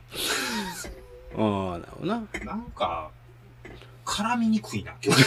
[1.74, 2.14] あ、なるほどな。
[2.44, 3.10] なんか、
[4.04, 5.22] 絡みにくいな、今日。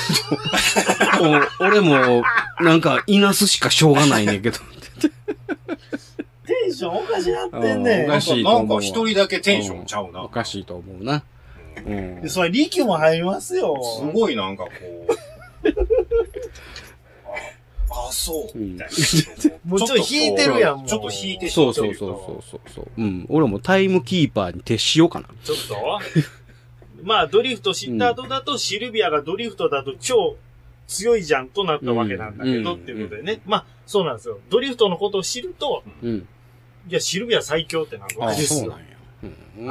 [1.60, 2.24] お俺も、
[2.60, 4.58] なんか、いなすしかしょうがないねんけど。
[6.46, 10.24] テンションおかしなってんうんねおかしいと思うわなんか一人だけテンションちゃうな。
[10.24, 11.24] おかしいと思うな。
[11.86, 12.30] うんで、。
[12.30, 13.78] それ力も入りますよ。
[14.00, 14.78] すごいなんかこう、
[18.12, 18.94] そう、うんみたいな。
[19.66, 22.88] もうちょっと引いてるやんもうちょっと引いてしそうそうそうそうそうそう。
[22.98, 23.26] うん。
[23.30, 25.28] 俺もタイムキーパーに徹しようかな。
[25.44, 25.76] ちょっと
[27.04, 30.36] まあ、ドリフト知った後だと、シルビアがドリフトだと超
[30.88, 33.42] 強いじゃんとなったわけなんだけど、うんっていうことでね。
[33.46, 34.40] まあ、そうなんですよ。
[34.50, 36.28] ドリフトのことを知ると、うん。
[36.90, 38.80] いや、シルビア最強ってなるわけですよそうなん。
[38.80, 38.86] や。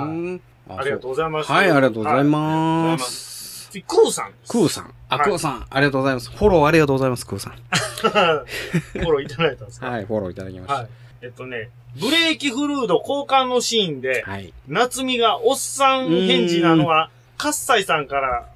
[0.02, 0.40] うん。
[0.68, 1.50] ありがとうございます。
[1.50, 3.29] はい、ありがとうございはます。
[3.70, 4.32] 次クーさん。
[4.48, 4.94] クーさん。
[5.08, 5.66] あ、はいクーさん。
[5.70, 6.30] ありがとうございます。
[6.30, 7.52] フォローありがとうございます、クーさん。
[8.02, 9.90] フォローいただいたんですか？
[9.90, 10.88] はい、フォローいただきましはい。
[11.22, 14.30] えっとね、ブレーキフルード交換のシーンで、た。
[14.32, 14.52] はい。
[14.68, 18.46] 夏美がおっさん返事なのは、カッサイさんから、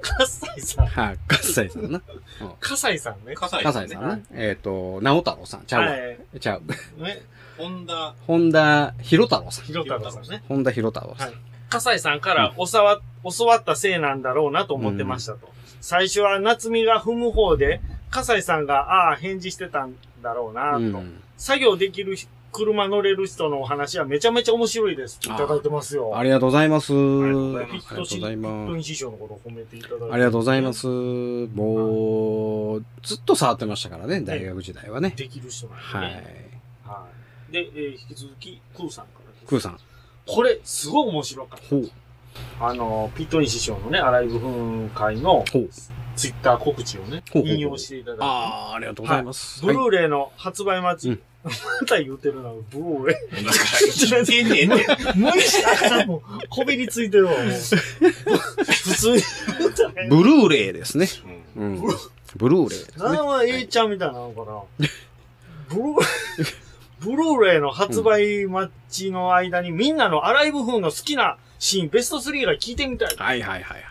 [0.00, 0.86] カッサイさん。
[0.86, 2.00] はい、カッサイさんな。
[2.60, 3.34] カサイさんね。
[3.34, 4.18] カサイさんな。
[4.34, 5.62] えっと、直太郎さん。
[5.66, 5.88] ちゃうわ。
[5.90, 6.18] はい。
[6.40, 7.02] ちゃう。
[7.02, 7.22] ね、
[7.56, 9.64] ホンダ、本田博太郎さん。
[9.64, 10.42] ひろたろさんね。
[10.48, 11.36] 本田博太郎さんはい。。
[11.68, 13.00] 笠井さんから教わ、
[13.38, 15.48] 教わったせいなんだろうなと思ってましたと。
[15.80, 20.78] 最初は夏美が踏む方で、笠井さんが、ああ、返事してたんだろうなと。
[20.78, 22.16] うん作業できる
[22.50, 26.18] 車乗れる人のお話はめちゃめちゃ面白いですいただいてますよ。
[26.18, 26.92] ありがとうございます。
[26.92, 30.04] ありがとうございますピットシありがとうございピットイまン師匠のことを褒めていただいて。
[30.08, 30.12] す。
[30.12, 30.86] ありがとうございます。
[30.88, 35.12] もう、ずっと触ってましたからね、大学時代はね。
[35.16, 36.60] できる人なんではね。
[36.84, 36.88] い。
[36.88, 37.06] は
[37.50, 37.52] い。
[37.52, 39.46] で、えー引き続き、クーさんからです。
[39.46, 39.78] クーさん。
[40.28, 41.68] これ、すごい面白かった。
[41.68, 41.90] ほう。
[42.60, 45.68] あの、ピットイン師匠のね、アライブ分会のほう。
[46.16, 48.24] ツイッター告知をね、引用していただいて。
[48.24, 48.26] あ
[48.72, 49.64] あ、ありがとうございます。
[49.64, 51.10] ブルはいーレイの発売待ち。
[51.10, 53.44] うんまた言うてるな、ブルーレイ。
[53.44, 53.58] だか
[54.16, 55.12] ら、言ってんねんって。
[55.14, 57.42] 無理したらもう、こびりついてるわ、もう。
[57.44, 59.22] 普通に。
[60.10, 61.06] ブルーレイですね。
[62.36, 62.86] ブルーレイね。
[62.98, 64.88] 名前は A ちゃんみたいなのかな。
[65.70, 66.46] ブルーレイ、
[67.00, 73.14] ブルーレイの発売待ちの間にみんなのアライブ風の好きなシーン、ベスト3が聞いてみたい。
[73.16, 73.82] はいはいはいはい。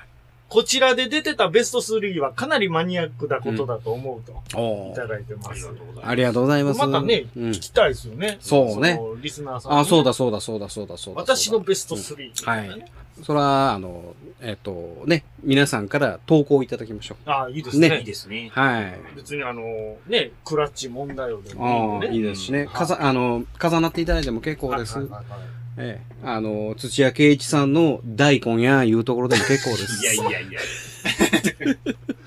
[0.50, 5.60] こちらで出てたベスト3はかなりマニアックなことだと思うと、おいただいてあます。
[5.60, 6.08] りがとうございます。
[6.08, 6.80] ありがとうございます。
[6.80, 8.38] またね、うん聞きたいですよね。
[8.40, 9.78] そうねのリスナーさん、ね。
[9.80, 11.22] あ、そうだそうだそうだそうだそうだ。
[11.22, 12.92] 私のベスト3、はい。
[13.24, 17.90] それは、あの、えっ、と、ね、皆さんから投稿いただきましょああ、いいですね。
[17.90, 18.52] ねいいですね。
[18.56, 18.60] う。
[18.60, 19.00] はい。
[19.16, 22.14] 別にあの、ね、クラッチ問題をでもいいああ。
[22.14, 22.60] いいですしね。
[22.60, 24.98] はいかざ、あの、重なっていただいても結構です。
[24.98, 26.28] はいはいはいはいええ。
[26.28, 30.04] あの、土屋圭一さんの大根やいうところでも結構です。
[30.04, 30.60] いやいやいや。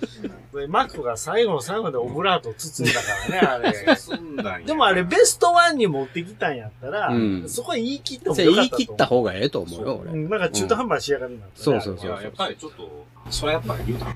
[0.68, 3.96] マックが最後の最後までオブラート包んだからね、 あれ。
[3.96, 8.78] そんなんやでもあれベストワンに持ってきたんやったら、うんそこは言い切ってもそれよかったと思う。
[8.78, 10.10] 言い切った方がええと思うよ、俺。
[10.12, 14.14] うんなんか中途半端な仕上がりになったね、そうそうそういや、やっぱりちょっと、それはやっぱり言うたか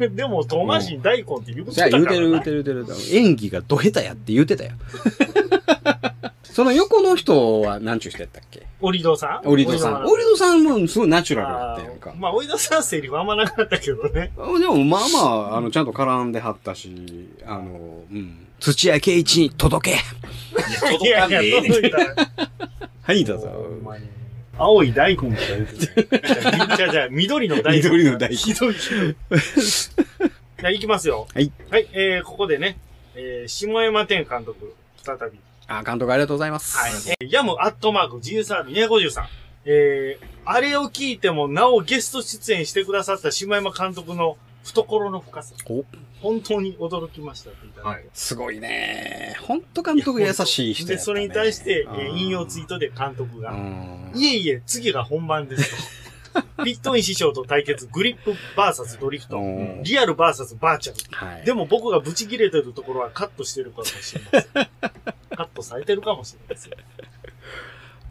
[0.00, 0.06] な。
[0.14, 2.98] でも、遠回しに大根って言うじゃあ言うてる言うてる言うてる。
[3.18, 4.72] 演技がド下手やって言うてたよ。
[6.44, 8.65] その横の人は何ちゅう人やったっけ？
[8.86, 9.48] オリドさん？
[9.48, 10.04] オリドさん。
[10.06, 12.14] オリドさんもすごいナチュラルだったやんか。
[12.16, 14.30] まあ、オリドさんセリフあんまなかったけどね。
[14.36, 15.18] でも、まあま
[15.54, 18.46] あ、あの、ちゃんと絡んではったし、あの、うん。
[18.60, 19.98] 土屋圭一に届け
[20.80, 21.60] 届かんでえ
[23.02, 23.66] はい、どうぞ。
[24.56, 27.82] 青い大根とか言うてたよじゃあじゃあ、緑の大根。
[27.82, 28.36] 緑の大根。
[28.36, 28.56] じゃ
[30.62, 31.26] あ、行きますよ。
[31.34, 31.50] はい。
[31.70, 32.78] はい、えー、ここでね、
[33.16, 35.38] えー、下山天監督、再び。
[35.68, 36.76] あ、監督ありがとうございます。
[36.76, 36.92] はい。
[37.20, 39.22] えーヤムアットマーク GSR253。
[39.68, 45.54] えー、あれを聞いてもなおゲスト出演してくださった下山監督の懐の深さ。
[45.68, 45.84] お
[46.20, 49.36] 本当に驚きましたってただいてはいすごいね。
[49.42, 51.02] ほんと監督優しい人やで。
[51.02, 54.12] それに対して、えあー引用ツイートで監督うが、ん。
[54.14, 55.70] いえいえ、次が本番です
[56.32, 56.42] と。
[56.64, 59.38] ピットイン師匠と対決、グリップバーサスドリフト。
[59.38, 61.26] うんリアルバーサスバーチャル。
[61.26, 61.44] はい。
[61.44, 64.68] でも僕がブチ切れてるところはカットしてるかもしれません。
[65.36, 66.76] カットされてるかもしれないですよ。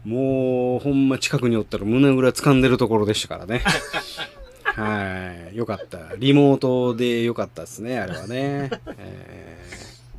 [0.04, 3.62] もう、ほんま近くにおったら胸ぐら掴んでるところでしたからね。
[4.62, 5.56] はい。
[5.56, 6.14] よかった。
[6.16, 8.70] リモートでよかったですね、あれはね。
[8.98, 9.56] え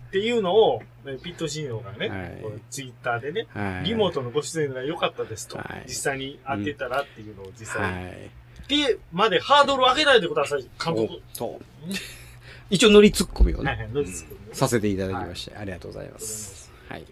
[0.07, 3.85] っていうのを、ねピットシーノがね、はいツイッターでね、ーはい。
[3.85, 8.29] リモートのご出演が良かったですと、はい実際に会ってたらっていうのを実際に、はい。
[8.67, 11.13] で、までハードルを上げないでください、監督。
[11.13, 11.63] おそう。
[12.69, 14.07] 一応乗りツッコミをね、はい
[14.53, 16.66] させていただきまして、ありがとうございます。
[16.89, 17.05] はい。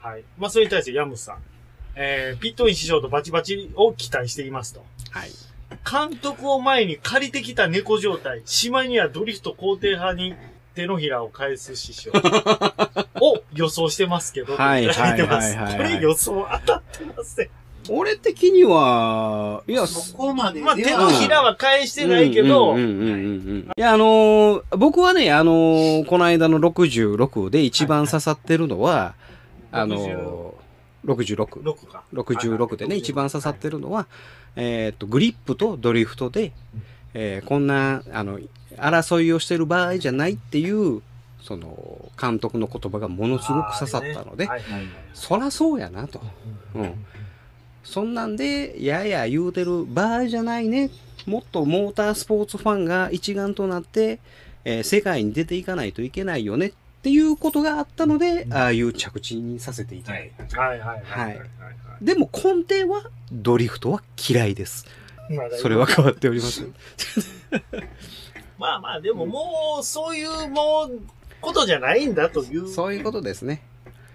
[0.00, 0.24] はい。
[0.38, 1.38] まあ、それに対してヤムさん。
[1.96, 4.84] えー、ピットイン師匠とバチバチを期待していますと。
[5.10, 5.30] はい。
[5.88, 10.34] 監督を前に借りてきた猫状態、しまいにはドリフト肯定派に
[10.74, 12.12] 手のひらを返す師匠
[13.20, 15.18] を予想してますけど、はいはい
[15.76, 17.50] これ予想当たってません。
[17.90, 23.70] 俺的には、いや、そこまでまあ、手のひらは返してないけど、うんうんうんうんうん。
[23.76, 29.14] いや、あのー僕はね、あのーこの間の66で一番刺さってるのは、
[29.72, 31.44] あのー、66。
[31.62, 32.02] 6か。
[32.12, 34.06] 66でね、一番刺さってるのは、
[34.56, 36.52] えっと、グリップとドリフトで、
[37.14, 38.38] えーこんな、あの、
[38.76, 41.02] 争いをしてる場合じゃないっていう、
[41.42, 46.20] その、監督の言葉がものすごく刺さったので、はいはいはいそらそうやなと。
[46.74, 47.06] うん
[47.86, 50.90] そんなんで、やや言うてる場合じゃないね。
[51.24, 54.18] もっとモータースポーツファンが一丸となって、
[54.64, 56.72] えー世界に出ていかないといけないよねっ
[57.02, 60.60] ていうことがあったので、ああいう着地にさせていただいた。
[60.60, 60.80] はい。
[60.80, 62.04] はいはいはいはいはい。
[62.04, 64.84] でも根底はドリフトは嫌いです。
[65.30, 66.66] まあそれは変わっております。
[68.58, 71.00] まあまあ、でももう、そういうもう、
[71.42, 73.62] ことじゃないんだというそういうことですね。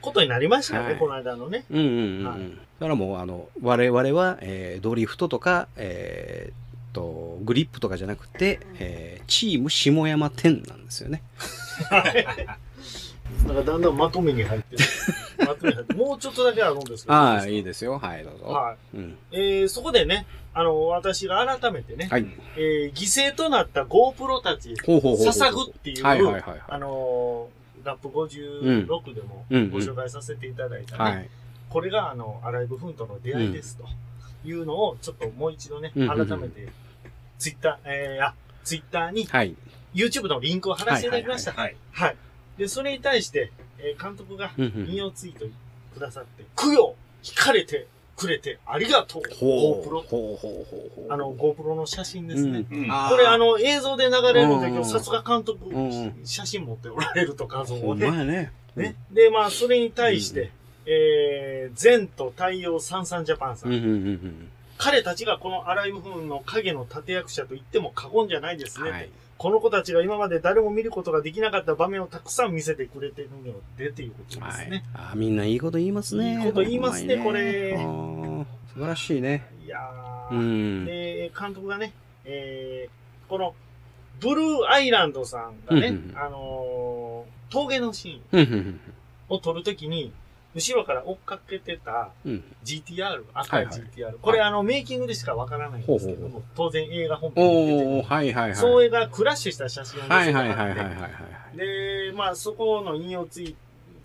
[0.01, 1.65] ことになりましたね、はいこの間のね。
[1.71, 2.19] うんうんうん。
[2.19, 2.39] うんはい
[2.81, 6.53] だからもう、あの、我々は、えードリフトとか、えーっ
[6.93, 11.21] と、グリップとかじゃなくて、えーチーム下山10なんですよね。
[13.47, 14.83] なんかだんだんまとめに入ってる。
[15.45, 17.13] まとめに入ってるもうちょっとだけあるんですけど。
[17.13, 17.99] ああ、いいですよ。
[17.99, 18.45] はい、どうぞ。
[18.45, 18.97] はい。
[18.97, 19.17] うん。
[19.31, 22.25] えー、そこでね、あの、私が改めてね、はい。
[22.57, 25.27] えー、犠牲となった GoPro たち、ほうほうほうほう。
[25.27, 31.29] 捧ぐっていう、はいはいはいはいあのー、ラップ56でもうんご紹介させていただいたね、はい。
[31.69, 33.85] これがあの、アライブフントの出会いですと
[34.45, 36.69] いうのを、ちょっともう一度ね、改めて、
[37.39, 39.55] ツイッター、えー、あ、ツイッターにはい。
[39.93, 41.53] YouTube のリンクを貼らせていただきました。
[41.53, 41.75] はい。
[41.91, 42.17] はい。
[42.57, 45.45] で、それに対して、えー監督が引用ツイート
[45.93, 47.87] くださって、供養聞かれて
[48.21, 49.21] くれてありがとう。
[49.23, 51.07] GoPro。
[51.09, 52.63] あの、GoPro の写真ですね。
[52.69, 58.11] これあ、の、映像で流れるんだけど、うんさすが監督うん、写真持っておられると画像ほんをね。
[58.25, 58.51] ね。
[58.75, 58.95] ね。
[59.11, 60.51] で、まあ、それに対して、
[60.85, 63.75] えー、前と太陽三三ジャパンさうんん。
[63.77, 64.51] うんうんうん
[64.83, 68.85] 彼たちがこのアライブフーンの影の立役者と言っても過言じゃないですうん。
[68.85, 68.91] ね。
[68.91, 69.09] はい。
[69.41, 74.83] この子たちが今まで誰も見ることができなかった場面をたくさん見せてくれてるのでっていうことではいすね。。
[74.93, 76.37] あーみんないいこと言いますね。
[76.37, 79.47] いいこと言いますねほんまにこれ素晴らしいね。
[79.65, 79.79] いや
[80.29, 80.37] うー、
[80.83, 80.85] ん。
[80.85, 81.91] で、監督がね、
[82.23, 83.55] えー、この、
[84.19, 88.79] ブルーアイランドさんがね、うんうんうんあのー峠のシーン
[89.27, 90.13] を撮るときに、
[90.53, 92.11] 後ろから追っかけてた。
[92.63, 94.17] GTR、赤い GTR。
[94.19, 98.55] これあの、メイキングでしかわからないんですけども、当然映画本編に出てはいはいはい。
[98.55, 101.07] それがクラッシュした写真をはいはいはいはいはいは
[101.53, 101.57] い。
[101.57, 103.55] で、まあ、そこの引用ツイ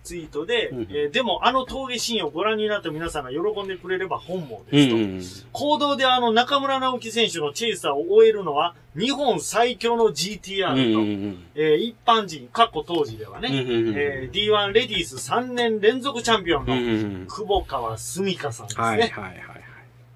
[0.07, 4.95] ツイートで、うんえーでもあの峠シーンをご覧になった皆さんが喜んでくれれば本望うですと。
[4.95, 5.21] んうん。
[5.51, 11.43] 行動であの中村直樹選手のチェイサーを終えるのは日本最強の GTR と、うんうんうん。
[11.55, 16.93] えー一般人、過去当時ではね、うんうんうんえー D1 レディース3年連続チャンピオンのうんうんう
[17.23, 17.27] ん。
[17.27, 18.85] 久保川澄香さんですね。
[18.85, 19.57] はいはいはいはい。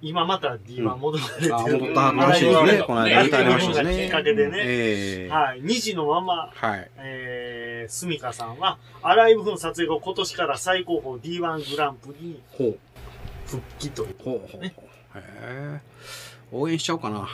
[0.03, 2.83] 今また D1 戻られてる、あ、戻ったらしいですね。
[2.87, 3.95] この間歌いましたね。
[4.01, 4.57] きっかけでね。
[4.57, 5.31] ええ。
[5.31, 5.61] はい。
[5.61, 6.89] 2児のまま、はい。
[6.97, 12.41] えー、スミカさんは、アライブフの撮影後今年から最高峰 D1 グランプリに。
[13.45, 14.15] 復帰という。
[14.23, 14.65] ほうほう。
[14.65, 14.71] へ
[15.15, 15.79] え。
[16.51, 17.27] 応援しちゃおうかな。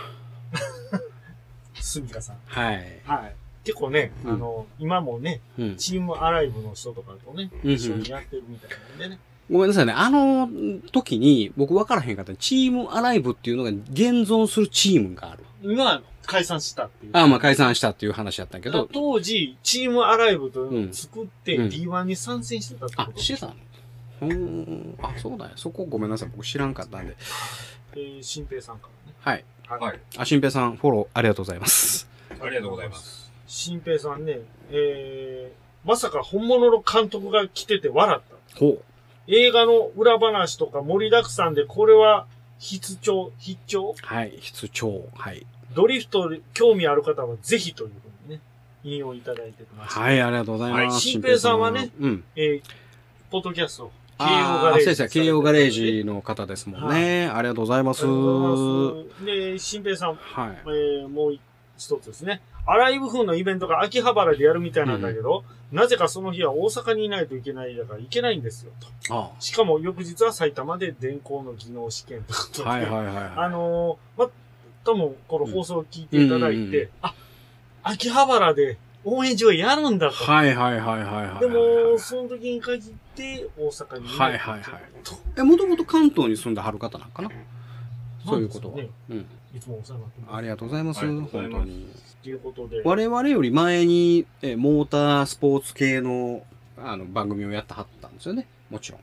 [1.79, 2.37] スミカさん。
[2.45, 3.01] はい。
[3.05, 3.35] はい。
[3.63, 5.75] 結構ね、うんあの、今もね、うん。
[5.75, 9.19] チームアライブの人とかとね、一緒にやってるみたいなんでね。
[9.49, 9.93] ごめんなさいね。
[9.93, 10.49] あの
[10.91, 12.35] 時に僕分からへんかった。
[12.35, 15.43] チームアライブっていうのが現存するチームがある。
[15.61, 17.11] 今、解散したっていう。
[17.13, 18.87] ああ、まあ解散したっていう話やったけど。
[18.91, 23.55] 当時、チームアライブというのを作ってうん D1 に参戦してたってこ、とあしてたの
[24.21, 24.97] うーん。
[25.01, 25.51] あ、そうだよ。
[25.55, 26.29] そこごめんなさい。
[26.29, 27.15] 僕知らんかったんで。
[27.95, 29.17] えー、新平さんからね。
[29.21, 29.45] はい。
[29.67, 29.79] はい。
[29.79, 29.99] はい。
[30.17, 32.07] あ、新平さん、フォローありがとうございます。
[32.41, 33.31] ありがとうございます。
[33.47, 34.39] 新平さんね、
[34.71, 38.59] えー、まさか本物の監督が来てて笑った。
[38.59, 38.83] ほう。
[39.27, 42.27] 映画の裏話とか盛りだくさんで、これは
[42.59, 43.95] 必聴、必聴？
[44.01, 44.33] はい。
[44.39, 45.03] 必聴。
[45.15, 45.45] はい。
[45.73, 48.41] ドリフト興味ある方はぜひというふうにね、
[48.83, 49.97] 引用いただいてます。
[49.97, 50.81] はい、ありがとうございます。
[50.81, 52.23] はい新平さんはねうん。
[52.35, 52.61] えー、
[53.29, 54.85] ポッドキャスト、慶応ガレージ。
[54.85, 57.27] 先生、慶応ガレージの方ですもんね。
[57.27, 58.03] ありがとうございます。
[58.03, 59.25] ありがとうごはざいます。
[59.25, 60.15] で、新平さん、い。
[60.15, 61.33] えー、もう
[61.77, 62.41] 一つですね。
[62.67, 68.71] アライブ風のイベントが秋葉原でやるみたいなんだけど、なぜかその日は大阪にいないといけないだから行けないんですよ、
[69.07, 69.15] と。
[69.15, 72.69] あしかも翌日は埼玉で電工の技能試験ということで。
[72.69, 73.23] はいはいはいはい。
[73.37, 74.29] あのー、ま、
[74.83, 77.13] ともこの放送を聞いていただいて、うんうんうんあ、
[77.83, 80.15] 秋葉原で応援上やるんだと。
[80.15, 81.39] はいはいはいはいはい。
[81.39, 85.15] でも、その時に限って大阪にいないといけないはいはいはいと。
[85.37, 87.29] え、もともと関東に住んではる方なんかな？
[88.25, 88.77] そういうことは。
[88.77, 89.25] なんですうん。
[89.55, 90.35] いつもお世話になってます。
[90.35, 91.87] ありがとうございます本当に。
[92.23, 92.81] ということで。
[92.83, 96.43] 我々より前に、え、モータースポーツ系の、
[96.77, 98.47] あの、番組をやってはったんですよね。
[98.69, 99.01] もちろん。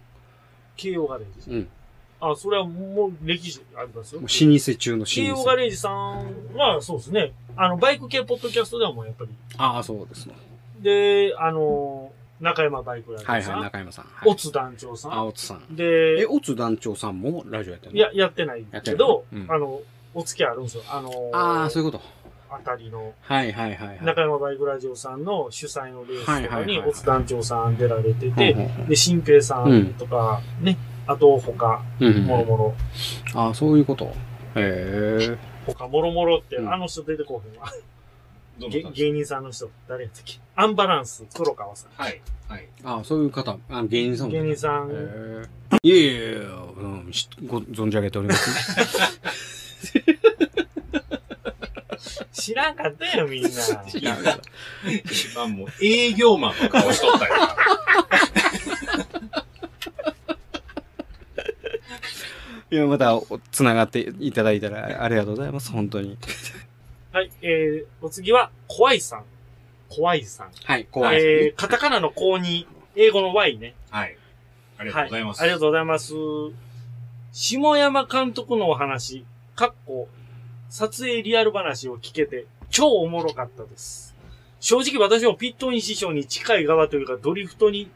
[0.77, 1.51] 慶応ガレージ。
[1.51, 1.69] うん。
[2.21, 4.21] あ、それはもう歴史ありますよ。
[4.21, 5.45] もう老舗中の老慶応舗。
[5.45, 7.33] ガレージさんは、そうですね。
[7.57, 9.31] あの、バイク系ポッドキャストではもうやっぱり。
[9.59, 10.35] ああ、そうですね。
[10.81, 13.35] で、あの、中山バイクラジオさん。
[13.37, 14.05] はいはい、中山さん。
[14.07, 15.27] はいオツ団長さあ、ん。
[15.29, 15.63] おつさん。
[15.73, 17.99] え、で、おつ団長さんもラジオやってるの？
[17.99, 19.81] いや、やってないけど、うんあの、
[20.15, 20.83] お付き合いあるんですよ。
[20.89, 22.05] あの、ああ、そういうこと。
[22.55, 24.05] あたりの、はいはいはいはい。
[24.05, 30.77] 中山バイクラジオさんの主催のレースとかに、オツ団長さん出られてて、で、新平さんとか、ね、
[31.07, 32.75] あと、他、うんもろもろ、
[33.35, 34.07] ああ、そういうこと。
[34.07, 34.11] へ
[34.57, 35.37] え。
[35.67, 37.69] 他、もろもろって、うんあの人出てこへんわ。
[38.93, 40.39] 芸人さんの人、誰やったっけ？
[40.55, 41.91] アンバランス、黒川さん。
[42.01, 42.21] はい。
[42.47, 42.69] はい。
[42.85, 43.57] ああ、そういう方。
[43.69, 44.91] あ芸人さんも芸人さん。
[45.83, 49.19] いえいえいえ、うん、しご存じ上げております。
[52.45, 53.49] 知らんかったよ、みんな。
[53.49, 54.19] いや
[55.35, 57.35] 今もう営業マンの顔しとったよ。
[62.71, 65.71] いや、また、おつながっていただいたらありがとうございます。
[65.71, 66.19] 本当に。
[67.13, 69.25] はい、えー、お次は、怖いさん。
[69.89, 70.51] 怖いさん。
[70.65, 71.33] はい、怖いですね。
[71.33, 73.75] えー、カタカナの高に、英語の Y ね。
[73.89, 74.19] はい。
[74.77, 75.41] ありがとうございます。
[75.41, 75.49] はい。
[75.49, 76.13] ありがとうございます。
[77.33, 79.25] 下山監督のお話、
[79.57, 80.09] かっこ、
[80.77, 84.13] 撮影リアル話を聞けて、超おもろかったです。
[84.59, 87.93] 正直私もピットイン師匠に近い側というか、ドリフトに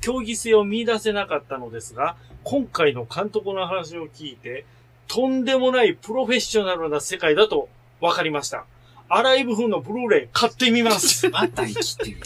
[0.00, 4.64] 競技性を見出せなかったのですが、今回の監督の話を聞いて、
[5.06, 7.68] とんでもないプロフェッショナルな世界だと
[8.00, 8.64] 分かりました。
[9.10, 11.28] アライブ風のブルーレイ買ってみます。
[11.28, 12.16] また生きてる。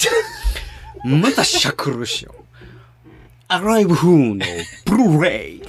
[1.16, 2.36] またしゃくるしよ。
[3.48, 4.46] アライブ風の
[4.84, 5.62] ブルーレイ、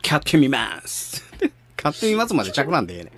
[0.00, 1.27] 買ってみます。
[1.80, 3.12] 買ってみますまで着なんでええね。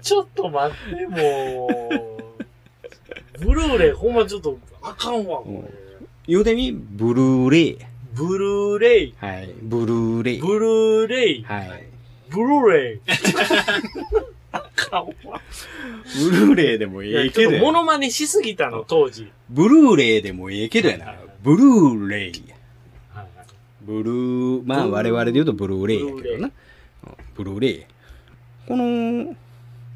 [0.00, 1.68] ちょっと待って、も
[3.36, 3.44] う。
[3.44, 5.74] ブルーレイ、ほんまちょっと、あかんわ、これ。
[6.28, 7.78] 言うてみ、ブルーレイ。
[8.14, 10.40] ブルーレイ、はい、ブルーレイ。
[10.40, 11.86] ブルーレイ、はい。
[12.30, 13.00] ブルーレイ。
[14.52, 15.40] あかんわ。
[16.14, 19.30] ブルーレイでもいや、ええけどやちょっとモノマネしすぎたの、当時。
[19.50, 21.14] ブルーレイでもええけどやな。
[21.42, 22.55] ブルーレイ。
[23.86, 26.50] ブルー、まあ我々で言うとブルーレイやけどな。
[27.34, 27.84] ブルーレイ。
[28.66, 29.36] この、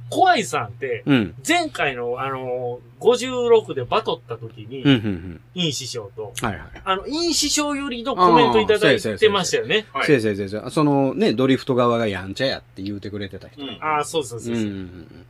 [0.08, 1.34] 怖いさんって、うん。
[1.46, 5.40] 前回のあのー、56でバトった時に、うん、うん、うん。
[5.54, 6.62] イン師匠と、はいはい。
[6.84, 9.86] あの、イン師匠よりのコメントいただいてましたよね。
[9.92, 10.60] はいせいせいせいせい。
[10.70, 13.62] そのね、ドリフト側がやんちゃやって言うてくれてた人。
[13.62, 14.58] うんああ、そうそうそうう。
[14.58, 15.24] んうんうん。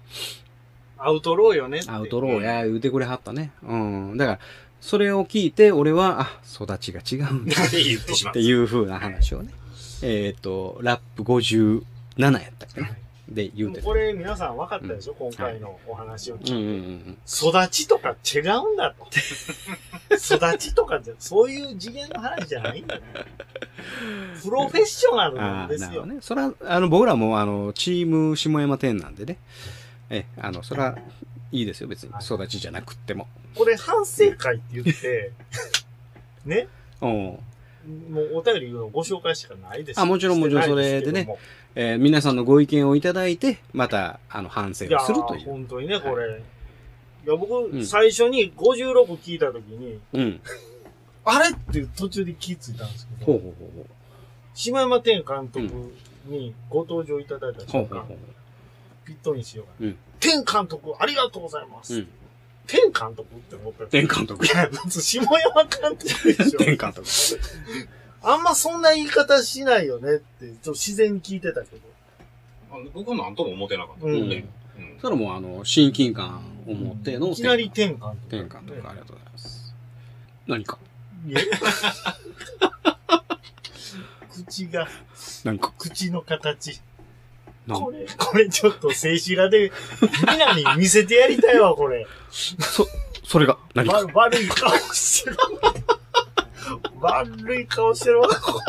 [0.99, 1.91] アウトローよねって。
[1.91, 3.53] アウトローや言うてくれはったね。
[3.63, 4.17] うん。
[4.17, 4.39] だから、
[4.81, 8.41] それを聞いて、俺は、あ、育ちが違うんだって言ってしまっった。
[8.41, 9.53] ていう風な話をね。
[10.03, 11.83] えっと、ラップ57
[12.33, 13.01] やったっけね。
[13.29, 13.85] で、言うてた。
[13.85, 16.53] これ皆さん分かったでしょ、今回のお話を聞いて。
[16.53, 16.69] うんうんう
[17.11, 17.19] ん。
[17.27, 19.07] 育ちとか違うんだと。
[20.17, 23.03] 育ちとかじゃ、そういう次元の話じゃないんだよ。
[24.43, 26.07] プロフェッショナルなんですよ。
[26.07, 26.17] ね。
[26.21, 29.37] そら、あの、僕らも、あの、チーム下山店なんでね。
[30.09, 30.99] え、あの、そら、
[31.53, 32.13] いいですよ、別に。
[32.21, 33.27] 育ちじゃなくっても。
[33.55, 35.33] これ反省会って言って、
[36.45, 36.69] ね、
[37.01, 37.11] うん。
[37.11, 41.27] もうお便りのご紹介しかないですあもちろんもちろんそれでね
[41.75, 45.45] えー皆さんのご意見をいただいて、また、あの、反省いやをするという。
[45.45, 46.43] 本当にね、これ。
[47.25, 50.41] いや、僕、ん最初に56聞いたときに、うん。
[51.25, 51.51] あれ？
[51.51, 53.87] って途中で気づいたんですけど、ほうほうほうほう。
[54.53, 55.93] 島山天監督
[56.27, 58.17] にご登場いただいたほうほうほう。
[59.11, 61.95] ピットにしようが、うん天監督ありがとうございます。
[61.97, 62.09] うん
[62.67, 64.49] 天監督って思った天監督い。
[64.49, 66.59] や、下山監督でしょ。
[66.63, 67.05] 天監督。
[68.23, 71.83] あんまそんな言い方しないよねって、ちょっと自然に聞いてたけど。
[72.71, 74.45] あの僕はなんとも思ってなかったうんね。
[74.79, 78.17] うんそれもう、あの、親近感を持ってのいきなり天監督。
[78.29, 78.89] 天監督。
[78.89, 79.75] ありがとうございます。
[80.47, 80.79] 何か
[84.31, 84.87] 口が、
[85.43, 86.81] 何か口の形。
[87.69, 89.71] これ、これちょっと静止画で、
[90.29, 92.07] みんなに見せてやりたいわ、 これ。
[92.31, 92.87] そ、
[93.25, 95.37] それが何かわ悪い顔してる。
[97.01, 98.61] 悪い顔してるわ、こ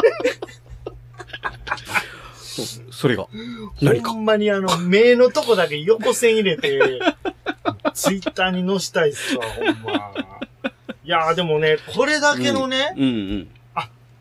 [2.36, 3.40] そ それがれ。
[3.82, 7.00] 何かほんまにあの、目のとこだけ横線入れて、
[7.94, 10.14] ツイッターに載したいっすわ、ほんま。
[11.04, 13.48] いやーでもね、これだけのね、うんうん。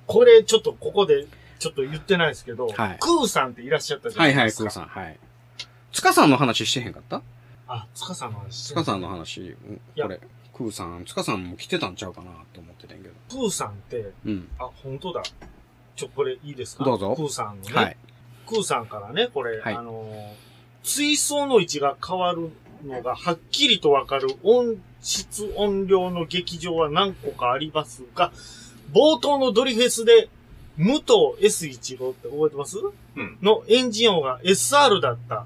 [0.06, 1.26] これちょっとここで、
[1.60, 4.64] ちょっと言ってないですけど、はいクーさんっていらっしゃったじゃはいはい、ないですか。
[4.64, 5.18] クーさん、はい。
[5.92, 7.22] 塚さんの話してへんかった？
[7.68, 9.56] あ、塚さんの話して塚さんの話、
[10.00, 10.20] これ、
[10.52, 13.14] クーさん、塚さんも来てたんちゃうかなって思ってたんやけど。
[13.28, 14.48] クーさんって、うん。
[14.58, 15.22] あ、本当だ。
[15.94, 16.84] ちょ、これいいですか？
[16.84, 17.74] どうぞクーさんのね。
[17.74, 17.96] はい。
[18.46, 20.50] クーさんからね、これ、はいあのー
[20.82, 22.50] 水槽の位置が変わる
[22.86, 28.32] のがはっきりとわかる音質音量の劇場は何個かありますが、
[28.90, 30.30] 冒頭のドリフェスで、
[30.80, 32.78] 武藤 S15 って覚えてます？
[33.16, 33.38] うん。
[33.42, 35.44] のエンジン音が SR だった。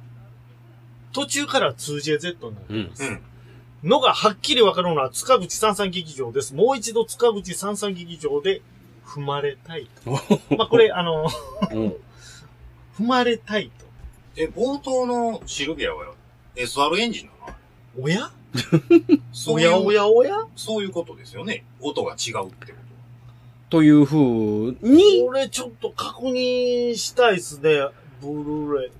[1.12, 2.66] 途中から 2JZ になる。
[2.70, 2.76] うん。
[2.76, 3.22] うん。
[3.82, 6.55] のがはっきりわかるのは塚口三三劇場です。
[6.55, 8.62] もう一度塚口三三劇場で
[9.05, 10.12] 踏まれたいと。
[10.57, 11.28] まあ、これ、あの、
[11.72, 11.95] うん
[12.99, 13.85] 踏まれたいと。
[14.37, 16.14] え、冒頭のシルビアは
[16.55, 17.55] SR エンジンなの？
[18.01, 18.30] おや？
[19.32, 20.47] そういうおやおやおや？
[20.55, 21.64] そういうことですよね。
[21.80, 22.84] 音が違うってこと
[23.83, 24.18] いう風
[24.83, 27.89] に、これちょっと確認したいっすね。
[28.20, 28.91] ブルーレイ。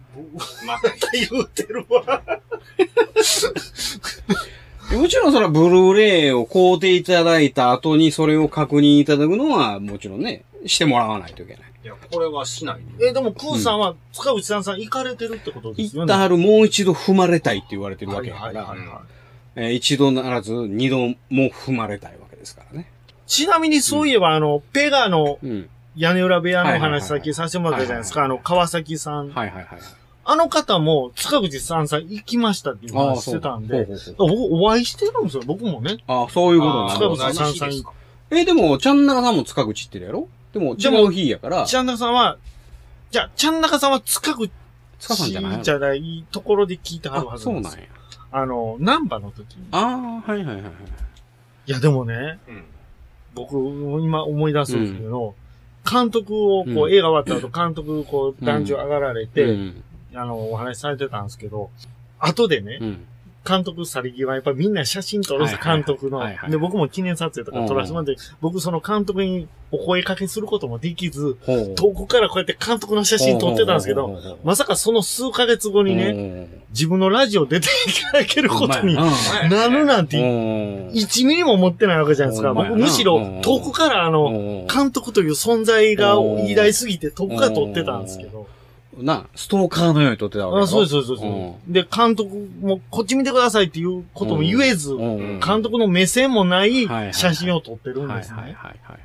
[0.67, 2.23] また、言うてるわ。
[4.93, 11.63] もちろんそれはブルーレイを買うていただいた後にそれを確認いただくのはもちろんね、してもらわないといけない。
[11.85, 13.09] いや、これはしないで。
[13.09, 16.07] え、でも、クーさんは塚口三三行かれてるってことですよね。
[16.07, 22.91] 一旦あるもう一度踏まれたいって言われてるわけやから一度ならず二度も踏まれたいわけですからね。
[23.27, 25.69] ちなみにそういえば、あの、ペガのうん。
[25.97, 28.21] 屋根裏部屋のはいはいはい話さっきさせてもらったじゃないですか。
[28.21, 29.29] はあの、川崎さん。
[29.29, 29.79] はいはいはい。
[30.25, 35.99] あの方も塚口三三行きましたっていう話してたんで、ほうほうほう僕お会いしてるんですよ、僕もね。
[36.09, 37.45] ああ、そういうことあーな塚口の。
[37.45, 37.71] さんさん
[38.31, 40.27] えーでも、ちゃんなかさんも塚口ってるやろ？
[40.53, 42.39] でも、でも違う日やから、ちゃんなかさんは、
[43.13, 44.51] じゃあ、ちゃんなかさんは塚口
[44.99, 45.63] 塚さんじゃないの？
[45.63, 47.73] じゃないところで聞いてはるはあ、ずなですよ。
[47.73, 47.89] そうなんんや。
[48.33, 49.69] あの、ナンバの時に。
[49.71, 50.73] ああ、はいはいはいはい。
[51.67, 52.65] いや、でもね、うん。
[53.35, 53.57] 僕、
[54.01, 55.35] 今思い出すんですけど、
[55.91, 59.85] 監督を、こう、うん映画終わった後、監督、こう、壇上上がられて、うん。
[60.15, 61.71] あの、お話しされてたんですけど、
[62.19, 63.05] 後でね、うん。
[63.47, 71.37] 監督去り際、やっぱみんな写真撮るんですよ、監督の、で、僕も記念撮影とか撮らせてもらって、僕その監督にお声かけすることもできず。
[71.77, 77.71] 遠くからこうやって監督の写真撮ってたんですけど、まさかその数ヶ月後にね、ね、自分のラジオ出てい
[78.13, 80.89] ただけることになるなんて、うん。
[80.91, 82.55] 1ミリも思ってないわけじゃないですか。
[82.55, 83.43] 僕むしろうん。
[83.43, 84.31] 遠くからあの、う
[84.65, 84.67] ん。
[84.67, 86.47] 監督という存在がうん。
[86.47, 88.47] 偉大すぎて遠くから撮ってたんですけど。
[89.03, 91.31] な、ストーカーのように撮ってたわけあそうです、そうです、そう
[91.73, 91.89] です。
[91.89, 95.03] で、監督もこっち見てくださいっていうことも言えず、う
[95.37, 98.37] ん監督の目線もないはいはい写真を撮ってるんはいですね。
[98.37, 99.01] はいはいはい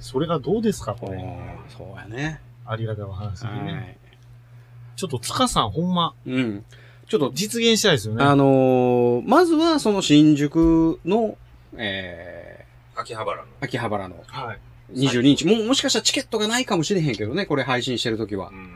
[0.00, 1.18] それがどうですか、こはい。
[1.18, 1.22] れ？
[1.22, 1.36] うん
[1.68, 2.40] そうやね。
[2.66, 3.98] ありがたいお話ではね。
[4.02, 4.98] い。
[4.98, 6.64] ちょっと塚さんほんま、うん。
[7.08, 8.24] ちょっと、実現したいですよね。
[8.24, 11.36] あのーまずはその新宿の、
[11.76, 12.64] え
[12.96, 13.42] 秋葉原の。
[13.42, 14.58] ー、秋葉原のはい。
[14.92, 18.52] 22日、もうもしかしたらチケットがないかもしれへんけどね、これ配信してるときはう。
[18.52, 18.70] ん。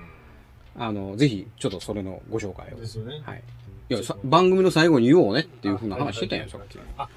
[0.78, 2.76] あの、ぜひ、ちょっとそれのご紹介を。
[2.76, 3.20] ですよね。
[3.24, 3.42] はい。
[3.88, 6.78] いや、さ番組の最後に言おうねっていうふうな話してたんや、さっき。
[6.98, 7.08] あ、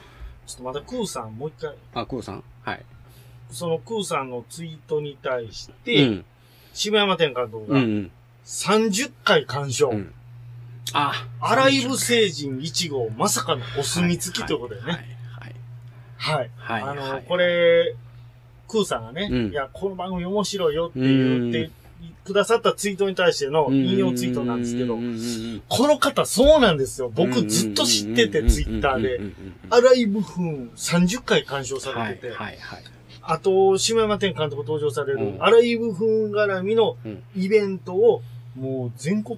[0.46, 2.44] ちょっとまたクーさんもう一回、あ、クーさん？
[2.64, 2.86] はい。
[3.52, 6.26] そのクーさんのツイートに対しうて、ん。
[6.74, 8.12] 渋山店監督がうんうん。
[8.46, 9.90] 30回鑑賞。
[9.90, 10.14] うん。
[10.94, 14.92] あ、アライブ星人1号、まさかのお墨付きということでね。
[14.92, 15.56] はい。
[16.18, 16.50] はい。
[16.56, 16.82] はい。
[16.82, 17.96] あの、はいこれ、
[18.68, 21.72] クーさんがね、うんいや、この番組面白いよって言って
[22.24, 24.96] くださったツイートに対しての引用ツイートなんですけど
[25.68, 27.12] この方そうなんですよ。
[27.14, 29.20] 僕ずっと知ってて、ツイッターで
[29.70, 32.84] アライブ風30回鑑賞さはいれてて、はいはい。
[33.22, 38.22] あと、島山店監督登場される、うんアライブ風絡みのうんイベントを、
[38.56, 39.38] もう全国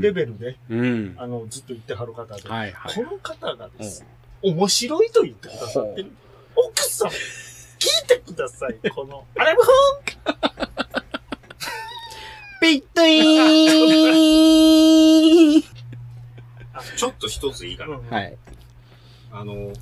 [0.00, 1.14] レベルで、うん。
[1.16, 2.94] あの、ずっと言ってはる方で、はいはい。
[2.94, 4.04] この方がです、
[4.42, 6.10] 面白いと言ってくださってる。
[6.56, 7.08] 奥さん、
[7.78, 10.61] 聞いてください、この、アライブ
[12.62, 15.62] ピットイーン
[16.96, 17.98] ちょっと一ついいかな。
[17.98, 18.38] 風、はい。
[19.32, 19.72] あの、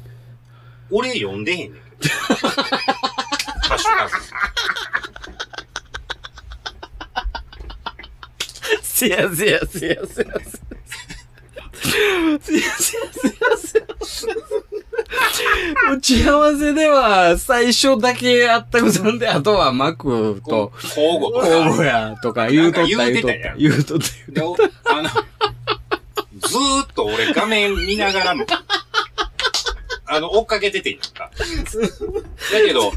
[0.91, 2.15] 俺読んでへんねんけど。
[2.15, 4.13] ハッシュタグ。
[8.81, 10.35] せやせやせやせやせや。
[11.83, 13.03] せやせや
[13.57, 13.81] せ。
[15.93, 21.85] 打ち合わせでは最初だけあったくさんで、あとはマクと、交互と応募か。
[21.85, 23.99] やとか言うとった言うとったか言うてたやん言うとっ
[24.85, 28.45] たあの、ずーっと俺画面見ながらも、
[30.07, 31.31] あの、追っかけててんやんか。
[31.31, 32.93] だけど、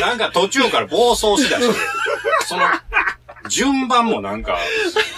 [0.00, 1.74] なんか途中から暴走しだして、
[2.46, 2.62] その、
[3.48, 4.58] 順番もなんか、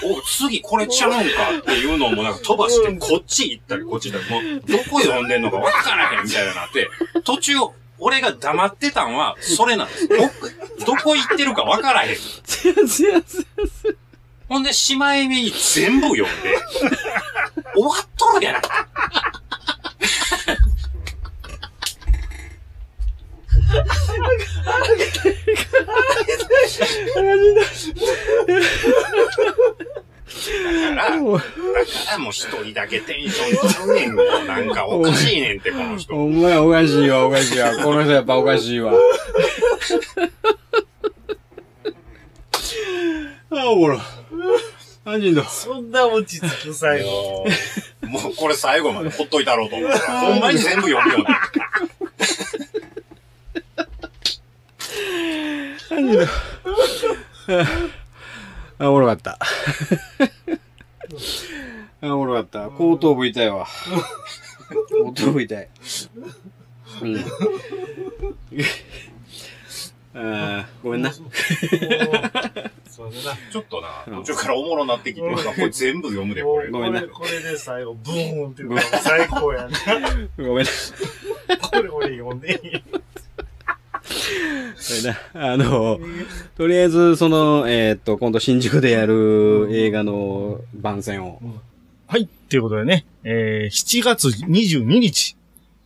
[0.03, 1.23] お、次これちゃうんか
[1.59, 6.89] っていうのもなんか飛ばして、こっち行ったりこっち行ったり、もう、どこ読んでんのかわからへんみたいになって、
[7.25, 7.55] 途中、
[7.99, 10.09] 俺が黙ってたんは、それなんです。
[10.09, 10.17] ど、
[10.87, 12.17] どこ行ってるかわからへん。
[12.45, 13.39] せやせやせ
[13.89, 13.95] や
[14.49, 16.59] ほんで、しまい目に全部読んで、
[17.75, 18.63] 終わっとるやん。
[23.75, 23.83] だ
[30.65, 31.31] から、だか
[32.13, 36.15] らもう一人だけテンションちゃうねんもうなんかおかしいねんって、この人。
[36.15, 37.75] お前おかしいわ、おかしいわ。
[37.83, 38.93] この人やっぱおかしいわ。
[43.51, 44.01] あ、おもろ。
[45.07, 45.45] アジンド。
[45.45, 47.47] そんな落ち着く最後。
[48.03, 51.61] もうこれ最後までほっといたろうと思ったら、ほんまに全部読むよって。
[58.79, 59.39] あ、おもろかった。
[62.01, 62.69] あ、おもろかった。
[62.71, 63.67] 後頭部痛いわ。
[65.05, 65.69] 後頭部痛い。
[67.03, 67.25] うん。
[70.17, 71.13] あーごめんな。
[71.13, 71.27] そう
[73.13, 73.37] だな。
[73.51, 76.69] ちょっとな、途中からおもろなってきて、 これ全部読むで、これ。
[76.71, 79.71] ごめんなれ、これで最後、ブーンっていう最高やな。
[80.39, 80.71] ごめんな。
[81.69, 82.83] これ俺読んでいい？
[85.35, 85.99] あの、
[86.57, 91.41] とりあえず、その、えーっと、今度新宿でやる映画の番宣を。
[92.07, 92.29] はい。
[92.49, 95.37] ということでね、えー、7月22日、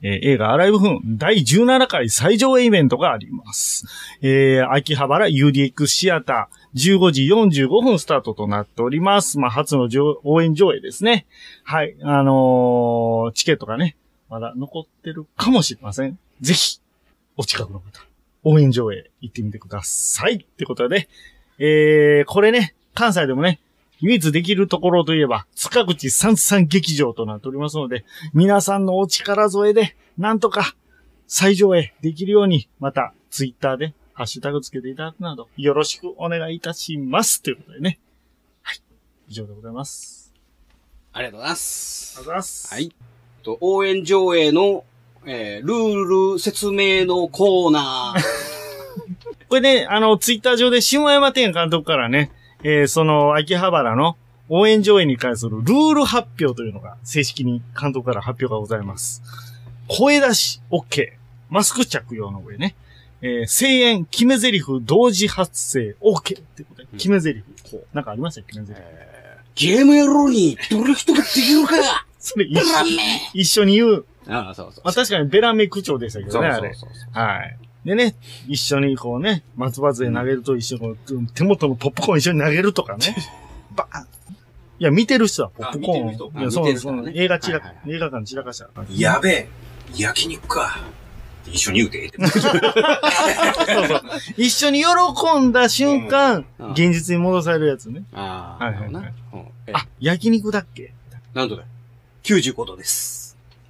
[0.02, 3.84] えー映画アライブフン第17回最上映イベントがあります。
[4.22, 9.40] えー、秋葉原 UDX シアター、15時45分スタートとなっております。
[9.40, 11.26] まあ、初の上応援上映ですね。
[11.64, 11.96] はい。
[12.02, 13.96] あのーチケットがね、
[14.28, 16.18] まだ残ってるかもしれません。
[16.40, 16.80] ぜひ、
[17.36, 17.84] お近くの方、
[18.44, 20.34] 応援上映行ってみてください。
[20.34, 21.08] ってことで、
[21.58, 23.60] えー、これね、関西でもね、
[24.00, 30.74] 唯一できるところといえば、塚口三三劇場となっておりますので、皆さんのお力添えで、なんとか、
[31.26, 37.42] 最上映できるように、また、ツイッターで、ハッシュタグつけていただくなど、よろしくお願いいたします。
[37.42, 37.98] ということでね。
[38.62, 38.82] はい。
[39.28, 40.32] 以上でございます。
[41.12, 42.18] ありがとうございます。
[42.18, 42.74] ありがとうございます。
[42.74, 42.92] はい。
[43.42, 44.84] と応援上映の、
[45.26, 48.22] えールール説明のコーナー。
[49.48, 52.30] これね、あの、ツイッター上で、下山天監督からね、
[52.62, 54.16] えーその、秋葉原の
[54.48, 59.22] 応援上映に関するルール発表というのが、正式に監督から発表がございます。
[59.88, 61.12] 声出し OK。
[61.50, 62.74] マスク着用の上ね。
[63.22, 67.78] えー声援、決め台詞同時発声 OK ってことで、決め台詞。
[67.92, 68.40] なんかありました？
[68.40, 68.76] よ、決め台
[69.56, 69.66] 詞。
[69.66, 71.74] ゲームやろうに、どれ人ができるか
[72.20, 72.46] それ
[73.34, 74.04] 一緒に言う。
[74.28, 74.84] ああ、そうそう。
[74.84, 76.74] まあ確かにベラメ口調でしたけどね、あれ。
[76.74, 77.58] そうはい。
[77.84, 78.14] でね、
[78.48, 83.16] 一緒にこうね、松葉杖投げると一緒にこう、手元のポップコーン一緒に投げるとかね。
[83.74, 84.06] バーン
[84.80, 86.08] いや、見てる人はポップコーン。
[86.08, 88.68] あ見てる人いや、そうそう、ね映画散ら、はいはい映画館散らかした。
[88.90, 89.48] やべえ、
[89.96, 90.78] 焼肉か。
[91.50, 92.10] 一緒に言うて。
[92.28, 94.02] そうそう。
[94.36, 98.02] 一緒に喜んだ瞬間、うん現実に戻されるやつね。
[98.12, 99.12] ああ、はいはいはい
[99.72, 100.92] あ、焼肉だっけ？
[101.32, 101.68] なんとだよ。
[102.24, 103.17] 95度です。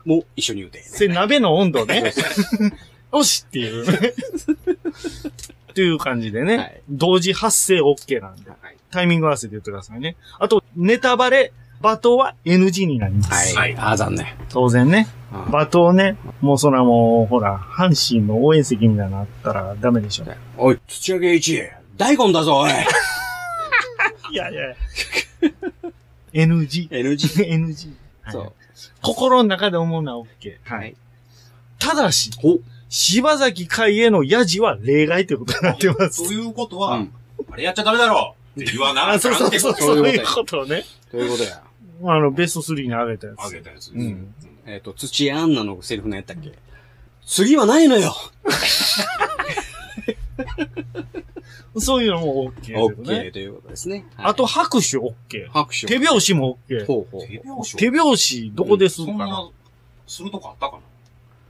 [0.04, 0.84] もう一緒に言うて、ね。
[0.84, 2.12] それ鍋の温度ね。
[3.12, 3.84] よしっていう。
[3.84, 8.76] っていう感じでね、はい同時発生 OK なんで、はい。
[8.90, 10.16] タイミング合わせて言ってくださいね。
[10.38, 13.56] あと、ネタバレ、罵倒は NG になります。
[13.56, 13.72] はい。
[13.74, 14.26] はいああ、残念。
[14.48, 15.08] 当然ね。
[15.32, 20.24] うん罵倒ね、もうそらもう、ほら、阪神の応援席みたいなのあったらダメでしょ。
[20.56, 21.62] おい、土屋圭一、
[21.96, 22.70] 大根だぞ、おい。
[24.30, 24.74] いやいや
[26.32, 26.88] NG。
[26.90, 27.46] NG。
[27.46, 27.90] NG。
[28.22, 28.52] はいそう。
[29.02, 30.56] 心の中で思うのは OK。
[30.64, 30.94] はい。
[31.78, 32.58] ただし、ほ
[32.88, 36.26] 柴崎海へのヤジは例外ということになってます。
[36.26, 37.12] ということは、うん。
[37.50, 40.84] あれやっちゃダメだろって言わなああ、そうそうそう、そういうことね。
[41.10, 41.62] ということや。
[42.04, 43.44] あの、ベスト3に上げたやつ。
[43.44, 43.92] あげたやつ。
[43.92, 44.34] うん
[44.66, 46.52] えっ、と、土屋アンナのセリフ何やったっけ
[47.26, 48.14] 次はないのよ
[51.78, 53.18] そういうのも OK オですね。
[53.18, 54.04] ッケーということですね。
[54.16, 55.48] あと、拍手 OK。
[55.50, 55.86] 拍手。
[55.86, 56.86] 手拍子も OK。
[56.86, 57.26] ほうほう。
[57.28, 57.76] 手拍子？
[57.76, 59.12] 手拍子、どこでするか？
[59.12, 59.50] な、そんな、
[60.06, 60.78] するとこあったか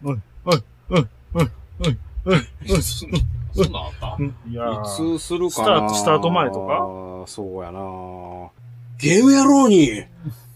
[0.03, 0.11] な？
[0.11, 0.22] うん。
[0.47, 0.64] うん。
[0.91, 1.11] うん。
[1.34, 1.51] うん。
[1.82, 1.99] うん。
[2.24, 2.82] うん。
[2.82, 3.11] そん。
[3.55, 4.16] そんなんあった？
[4.18, 4.34] うん。
[4.51, 5.64] いやいーつするかな？
[5.64, 7.30] スタートスタート前とか？
[7.30, 7.80] そうやな。
[8.99, 10.05] ゲーム野郎に、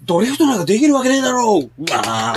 [0.04, 1.62] ドリフトなんかできるわけねえだろう。
[1.64, 2.34] うわ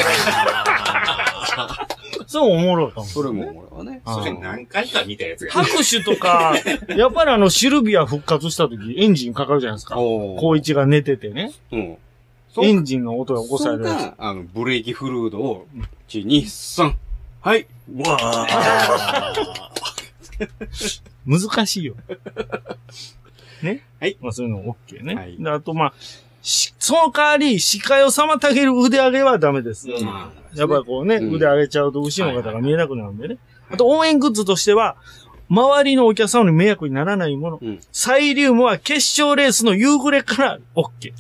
[2.36, 3.06] そうおもろいかも。
[3.06, 4.02] それも俺はね。
[4.04, 5.54] あーそれ何回か見たやつが。
[5.54, 6.54] 拍手とか、
[6.98, 9.98] やっぱりあの、シルビア復活した時、エンジンかかるじゃないですか。
[9.98, 11.54] お光一が寝ててね。
[11.72, 11.98] うん。
[12.62, 15.66] エンジンの音が起こされるあの、ブレーキフルードを、
[16.10, 16.94] 1、2、3、
[17.40, 17.68] はい。
[17.94, 18.18] うわ
[20.74, 21.02] つ。
[21.26, 21.96] 難しいよ。
[23.64, 24.18] ねはい。
[24.20, 25.16] まあそういうの OK ね。
[25.16, 29.90] はいであとまあ、しその代わり、視界を妨げる腕上げはダメです。
[29.90, 30.06] うん
[30.56, 33.30] やっぱりこうね、うん腕上げちゃうと後ろの方が見えなくなるんでね。
[33.30, 33.40] はい
[33.72, 34.96] あと応援グッズとしては、
[35.50, 37.60] 周りのお客様に迷惑にならないもの。
[37.62, 41.12] うんサイリウムは決勝レースの夕暮れから OK。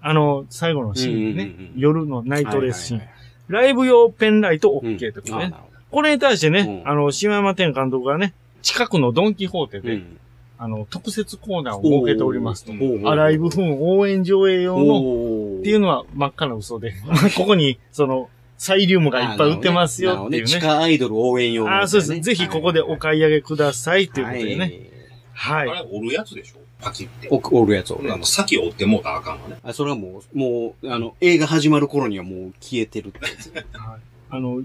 [0.00, 1.42] あの、最後のシーンね。
[1.44, 2.98] うんうんうん夜のナイトレースシーン。
[3.00, 3.14] はいはい
[3.46, 5.52] ライブ用ペンライトはい OK とかね。
[5.90, 10.18] これに対してね、うんあの、島山天監督がね、近くのドンキホーテで、どうん
[10.56, 12.72] あの、特設コーナーを設けておりますと。
[13.10, 16.92] アライブフン応援上映用のおっていうのは真っ赤な嘘で、
[17.36, 20.48] ここに、その、サイリウムがいっぱい売ってますよっていうね。
[20.48, 22.20] 地下アイドル応援用ああ、そうです。
[22.20, 24.56] ぜひここでお買い上げくださいということでね。
[24.56, 24.90] ね。
[25.32, 25.68] はい。
[25.68, 26.58] あれ、折るやつでしょ？
[26.80, 27.28] パキって。
[27.30, 28.00] お折るやつを。
[28.08, 29.56] あの、先折ってもうたらあかんのね。
[29.64, 33.52] あ、それはもう、もう、あの、映画始まる頃にはもう消えてるってやつ。
[33.76, 34.00] はい
[34.30, 34.62] あの、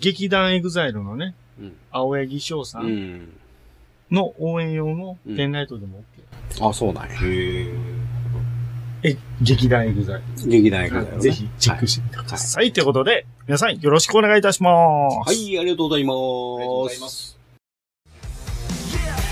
[0.00, 1.72] 劇団 EXILE のね、うん。
[1.90, 3.28] 青柳翔さうんん。
[4.10, 6.02] の応援用のペンライトでも
[6.58, 6.68] OK。
[6.68, 7.14] あ、そうなんや。
[7.14, 7.66] へ
[9.02, 11.12] え、劇団エグザイ劇団役だよル。
[11.16, 11.20] ね。
[11.20, 12.72] ぜひチェックしてみてください。
[12.72, 15.16] ということで、皆さんよろしくお願いいたします。
[15.16, 16.16] はい、ありがとうございます。
[16.16, 17.40] ありがとうございます。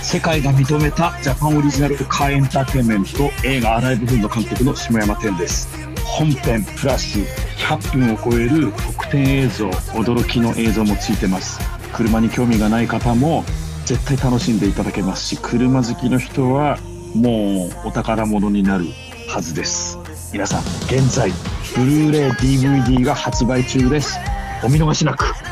[0.03, 5.69] 世界が認めたジャパンオリジナルカーエンターテインメント映画アライブフーン監督の下山天です
[6.03, 7.19] 本編プラス
[7.59, 11.61] 100分を超える特典映像驚きの映像もついてます
[11.93, 13.45] 車に興味がない方も
[13.89, 16.79] 絶対楽しんでいただけますし車好きの人は
[17.15, 18.85] もうお宝物になる
[19.31, 19.99] はずです。
[20.31, 20.61] 皆さん
[20.95, 21.31] 現在
[21.75, 24.19] ブルーレイ DVD が発売中です。
[24.63, 25.48] お見逃しなく。